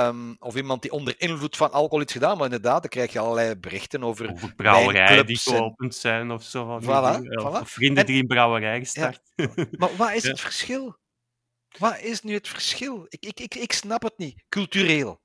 [0.08, 3.20] ehm, of iemand die onder invloed van alcohol iets gedaan, maar inderdaad, dan krijg je
[3.20, 4.32] allerlei berichten over...
[4.32, 6.80] of een brouwerij die en- geopend zijn of zo.
[6.80, 6.92] die Voilà.
[6.92, 7.20] Of,
[7.58, 7.62] voilà.
[7.62, 9.22] of vrienden En- die een brouwerij gestart.
[9.80, 10.30] Maar wat is Ja.
[10.30, 10.98] het verschil?
[11.78, 13.06] Wat is nu het verschil?
[13.10, 14.44] Ik, ik, ik, ik snap het niet.
[14.50, 15.22] Cultureel.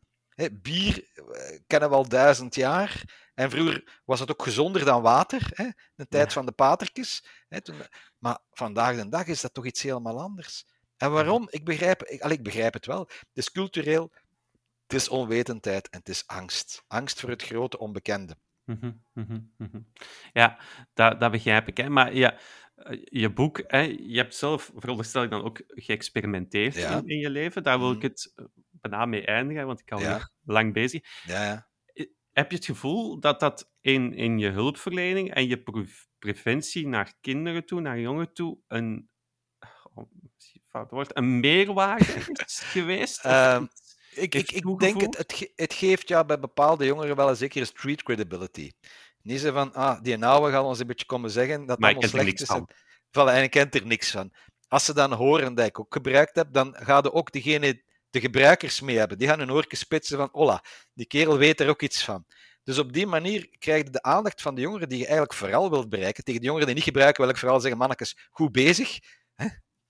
[0.53, 3.03] Bier eh, kennen we al duizend jaar.
[3.35, 5.51] En vroeger was het ook gezonder dan water.
[5.55, 5.65] Hè?
[5.95, 6.33] De tijd Ja.
[6.33, 7.27] van de patertjes.
[7.49, 7.77] Hè, toen,
[8.19, 10.65] maar vandaag de dag is dat toch iets helemaal anders.
[10.97, 11.47] En waarom?
[11.51, 13.01] Ik begrijp, ik, allee, ik begrijp het wel.
[13.01, 14.13] Het is cultureel,
[14.87, 16.85] het is onwetendheid en het is angst.
[16.87, 18.37] Angst voor het grote onbekende.
[18.65, 19.79] Mhm, mhm, mhm.
[20.33, 20.59] Ja,
[20.95, 21.77] dat, dat begrijp ik.
[21.77, 21.89] Hè.
[21.89, 22.39] Maar ja,
[22.75, 26.97] eh, je boek, hè, je hebt zelf, veronderstel ik dan ook, geëxperimenteerd Ja.
[26.97, 27.63] in, in je leven.
[27.63, 28.07] Daar wil ik Mhm.
[28.07, 28.45] het eh,
[28.91, 30.13] bijna mee eindigen, want ik Ja.
[30.13, 31.03] nog lang bezig.
[31.27, 31.69] Ja, ja.
[32.33, 35.87] Heb je het gevoel dat dat in, in je hulpverlening en je pre-
[36.19, 39.09] preventie naar kinderen toe, naar jongeren toe, een,
[39.95, 40.05] oh,
[40.69, 42.05] fout woord, een meerwaarde
[42.47, 43.25] is geweest?
[43.25, 43.93] Iets?
[44.15, 47.37] Ik, ik, ik denk het, het, ge- het geeft ja, bij bepaalde jongeren wel een
[47.37, 48.71] zekere street credibility.
[49.23, 52.03] Niet zo van, ah, die oude gaat ons een beetje komen zeggen dat het allemaal
[52.03, 52.47] er slecht niks is.
[52.49, 52.69] van.
[52.69, 52.75] En,
[53.11, 54.33] voilà, en ik ken er niks van.
[54.69, 57.83] Als ze dan horen dat ik ook gebruikt heb, dan gaan ook degene,
[58.15, 59.19] de gebruikers mee hebben.
[59.19, 62.25] Die gaan hun oortjes spitsen van, hola, die kerel weet er ook iets van.
[62.63, 65.71] Dus op die manier krijg je de aandacht van de jongeren die je eigenlijk vooral
[65.71, 66.25] wilt bereiken.
[66.25, 68.99] Tegen de jongeren die niet gebruiken, wil ik vooral zeggen, mannetjes, goed bezig.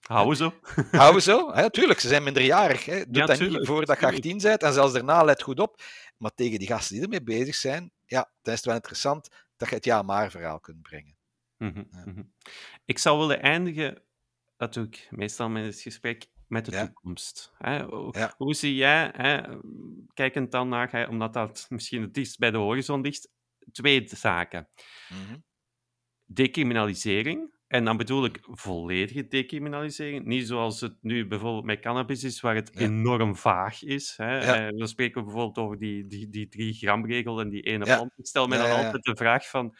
[0.01, 0.55] Hou zo.
[0.91, 1.53] Hou zo.
[1.53, 2.85] Hè, tuurlijk, ze zijn minderjarig.
[2.85, 3.05] Hè.
[3.05, 4.03] Doe Ja, dat niet voordat je tuurlijk.
[4.03, 4.63] 18 bent.
[4.63, 5.83] En zelfs daarna, let goed op.
[6.17, 9.69] Maar tegen die gasten die ermee bezig zijn, ja, dan is het wel interessant dat
[9.69, 11.17] je het ja-maar-verhaal kunt brengen.
[11.57, 12.03] Mhm, Ja.
[12.05, 12.23] mhm.
[12.85, 14.03] Ik zou willen eindigen,
[14.57, 16.85] dat doe ik meestal met het gesprek, met de Ja.
[16.85, 17.53] toekomst.
[17.59, 17.83] Hè?
[17.85, 18.35] Hoe, Ja.
[18.37, 19.41] hoe zie jij, hè,
[20.15, 23.31] kijkend dan naar, hè, omdat dat misschien het dichtst bij de horizon ligt,
[23.73, 24.69] twee zaken.
[25.09, 25.37] Mhm.
[26.25, 32.41] Decriminalisering, en dan bedoel ik volledige decriminalisering, niet zoals het nu bijvoorbeeld met cannabis is,
[32.41, 32.81] waar het Ja.
[32.81, 34.15] enorm vaag is.
[34.17, 34.37] Hè?
[34.45, 34.67] Ja.
[34.67, 37.85] Eh, dan spreken we bijvoorbeeld over die, die, die drie gram regel en die ene
[37.85, 38.13] plant.
[38.17, 39.77] Ik stel me Ja, dan altijd de vraag van,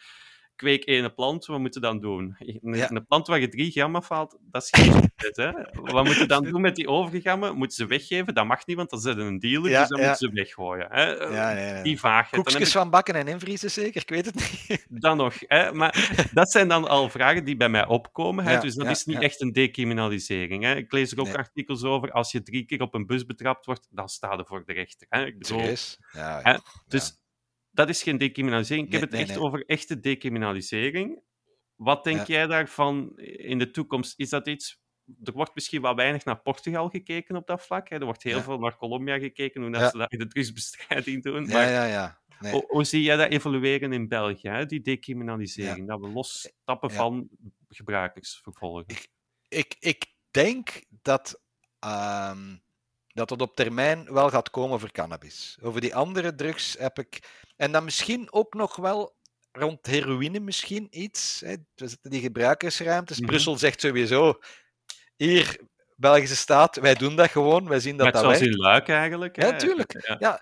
[0.55, 2.35] kweek ene plant, wat moet je dan doen?
[2.39, 2.91] Een, Ja.
[2.91, 5.51] een plant waar je drie gram afhaalt, dat is geen succes, hè?
[5.81, 7.51] Wat moet je dan doen met die overige?
[7.55, 8.33] Moeten ze weggeven?
[8.33, 10.07] Dat mag niet, want dan ze een dealer, Ja, dus dan ja.
[10.07, 10.87] moeten ze weggooien.
[10.91, 11.03] Hè?
[11.11, 11.81] Ja.
[11.83, 12.43] Die vaagheid.
[12.43, 14.01] Koekjes ik van bakken en invriezen zeker?
[14.01, 14.85] Ik weet het niet.
[15.03, 15.33] dan nog.
[15.39, 15.73] Hè?
[15.73, 18.45] Maar dat zijn dan al vragen die bij mij opkomen.
[18.45, 18.59] Hè?
[18.59, 20.63] Dus dat is niet echt een decriminalisering.
[20.63, 20.75] Hè?
[20.75, 21.37] Ik lees er ook Nee.
[21.37, 22.11] artikels over.
[22.11, 25.07] Als je drie keer op een bus betrapt wordt, dan sta je voor de rechter.
[25.09, 25.25] Hè?
[25.25, 25.61] Ik bedoel,
[26.11, 26.57] Hè?
[26.87, 27.23] dus
[27.75, 28.85] dat is geen decriminalisering.
[28.85, 29.47] Ik Nee, heb het nee, echt nee.
[29.47, 31.21] over echte decriminalisering.
[31.75, 32.25] Wat denk Ja.
[32.35, 34.19] jij daarvan in de toekomst?
[34.19, 34.83] Is dat iets...
[35.23, 37.89] Er wordt misschien wat weinig naar Portugal gekeken op dat vlak.
[37.89, 37.95] Hè?
[37.97, 38.43] Er wordt heel Ja.
[38.43, 39.89] veel naar Colombia gekeken, hoe dat Ja.
[39.89, 41.45] ze dat in de drugsbestrijding doen.
[41.45, 42.19] Ja, Maar ja, ja.
[42.39, 42.51] Nee.
[42.51, 44.65] Hoe, hoe zie jij dat evolueren in België, hè?
[44.65, 45.87] die decriminalisering?
[45.87, 46.95] Dat we losstappen Ja.
[46.95, 47.29] van
[47.69, 48.99] gebruikersvervolging.
[49.47, 51.41] ik, ik denk dat,
[51.79, 52.55] ehm,
[53.15, 55.57] dat het op termijn wel gaat komen voor cannabis.
[55.61, 57.19] Over die andere drugs heb ik.
[57.55, 59.15] En dan misschien ook nog wel
[59.51, 61.41] rond heroïne, misschien iets.
[61.45, 61.55] Hè.
[61.75, 63.17] We zitten die gebruikersruimtes.
[63.17, 63.27] Mhm.
[63.27, 64.39] Brussel zegt sowieso:
[65.15, 65.59] hier,
[65.95, 67.67] Belgische staat, wij doen dat gewoon.
[67.67, 68.53] Wij zien dat Net dat zoals werkt.
[68.55, 69.41] in Luik eigenlijk.
[69.41, 69.59] Ja, hè?
[69.59, 70.05] tuurlijk.
[70.07, 70.15] Ja.
[70.19, 70.41] Ja,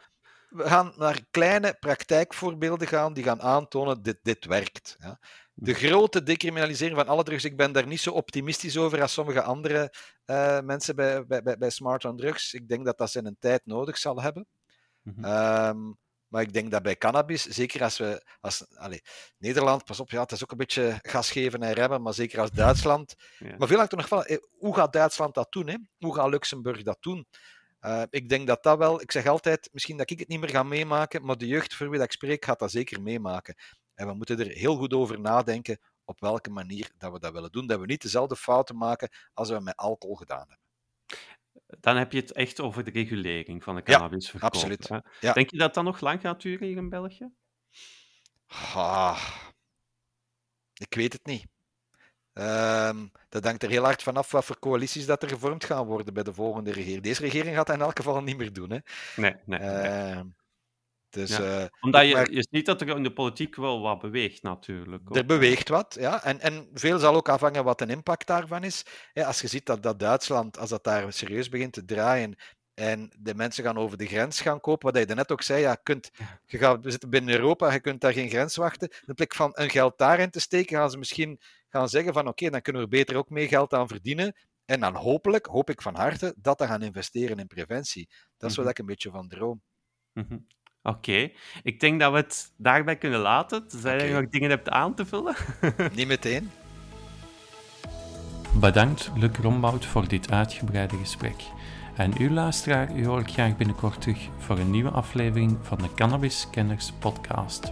[0.50, 4.96] we gaan naar kleine praktijkvoorbeelden gaan die gaan aantonen dit, dit werkt.
[5.00, 5.20] Ja.
[5.56, 9.42] De grote decriminalisering van alle drugs, ik ben daar niet zo optimistisch over als sommige
[9.42, 9.94] andere
[10.26, 12.54] eh, mensen bij, bij, bij, bij Smart on Drugs.
[12.54, 14.48] Ik denk dat dat zijn een tijd nodig zal hebben.
[15.02, 15.24] Mhm.
[15.26, 15.78] Ehm,
[16.28, 18.26] maar ik denk dat bij cannabis, zeker als we.
[18.42, 19.00] Als, allez,
[19.38, 22.40] Nederland, pas op, ja, het is ook een beetje gas geven en remmen, maar zeker
[22.40, 23.16] als Duitsland.
[23.40, 23.56] Ja.
[23.58, 24.24] Maar veel hangt er nog van.
[24.24, 25.68] eh, Hoe gaat Duitsland dat doen?
[25.68, 25.76] Hè?
[25.98, 27.28] Hoe gaat Luxemburg dat doen?
[27.80, 29.02] Eh, ik denk dat dat wel.
[29.02, 31.90] Ik zeg altijd, misschien dat ik het niet meer ga meemaken, maar de jeugd voor
[31.90, 33.56] wie dat ik spreek gaat dat zeker meemaken.
[33.96, 37.52] En we moeten er heel goed over nadenken op welke manier dat we dat willen
[37.52, 37.68] doen.
[37.68, 40.58] Dat we niet dezelfde fouten maken als we met alcohol gedaan hebben.
[41.80, 44.50] Dan heb je het echt over de regulering van de Ja, cannabisverkoop.
[44.54, 44.90] absoluut.
[45.20, 45.34] Ja.
[45.34, 47.30] Denk je dat dat nog lang gaat duren hier in België?
[48.74, 49.34] Ah,
[50.74, 51.46] ik weet het niet.
[52.34, 56.14] Ehm, dat hangt er heel hard vanaf wat voor coalities dat er gevormd gaan worden
[56.14, 57.04] bij de volgende regering.
[57.04, 58.70] Deze regering gaat dat in elk geval niet meer doen.
[58.70, 58.78] Hè.
[59.16, 59.60] Nee, nee.
[59.60, 60.34] nee.
[61.14, 61.60] Dus Ja.
[61.62, 65.16] eh, Omdat je, je ziet dat er in de politiek wel wat beweegt, natuurlijk.
[65.16, 66.24] er beweegt wat, ja.
[66.24, 68.84] En, en veel zal ook afhangen wat de impact daarvan is.
[69.14, 72.36] Ja, als je ziet dat, dat Duitsland, als dat daar serieus begint te draaien
[72.74, 75.72] en de mensen gaan over de grens gaan kopen, wat je net ook zei, ja,
[75.72, 76.12] je kunt,
[76.46, 78.90] je gaat, we zitten binnen Europa, je kunt daar geen grens wachten.
[79.06, 81.40] In plek van een geld daarin te steken, gaan ze misschien
[81.70, 84.36] gaan zeggen van oké, dan kunnen we er beter ook mee geld aan verdienen.
[84.66, 88.10] En dan hopelijk, hoop ik van harte, dat te gaan investeren in preventie.
[88.38, 88.66] Dat is Mhm.
[88.66, 89.62] wat ik een beetje van droom.
[90.14, 90.38] Mhm.
[90.84, 91.32] Oké,
[91.64, 93.68] ik denk dat we het daarbij kunnen laten.
[93.68, 94.04] Tenzij Oké.
[94.04, 95.36] je nog dingen hebt aan te vullen.
[95.96, 96.52] Niet meteen.
[98.60, 101.44] Bedankt, Luc Rombout, voor dit uitgebreide gesprek.
[101.96, 105.94] En u luisteraar, u hoor ik graag binnenkort terug voor een nieuwe aflevering van de
[105.96, 107.72] Cannabis Kenners podcast.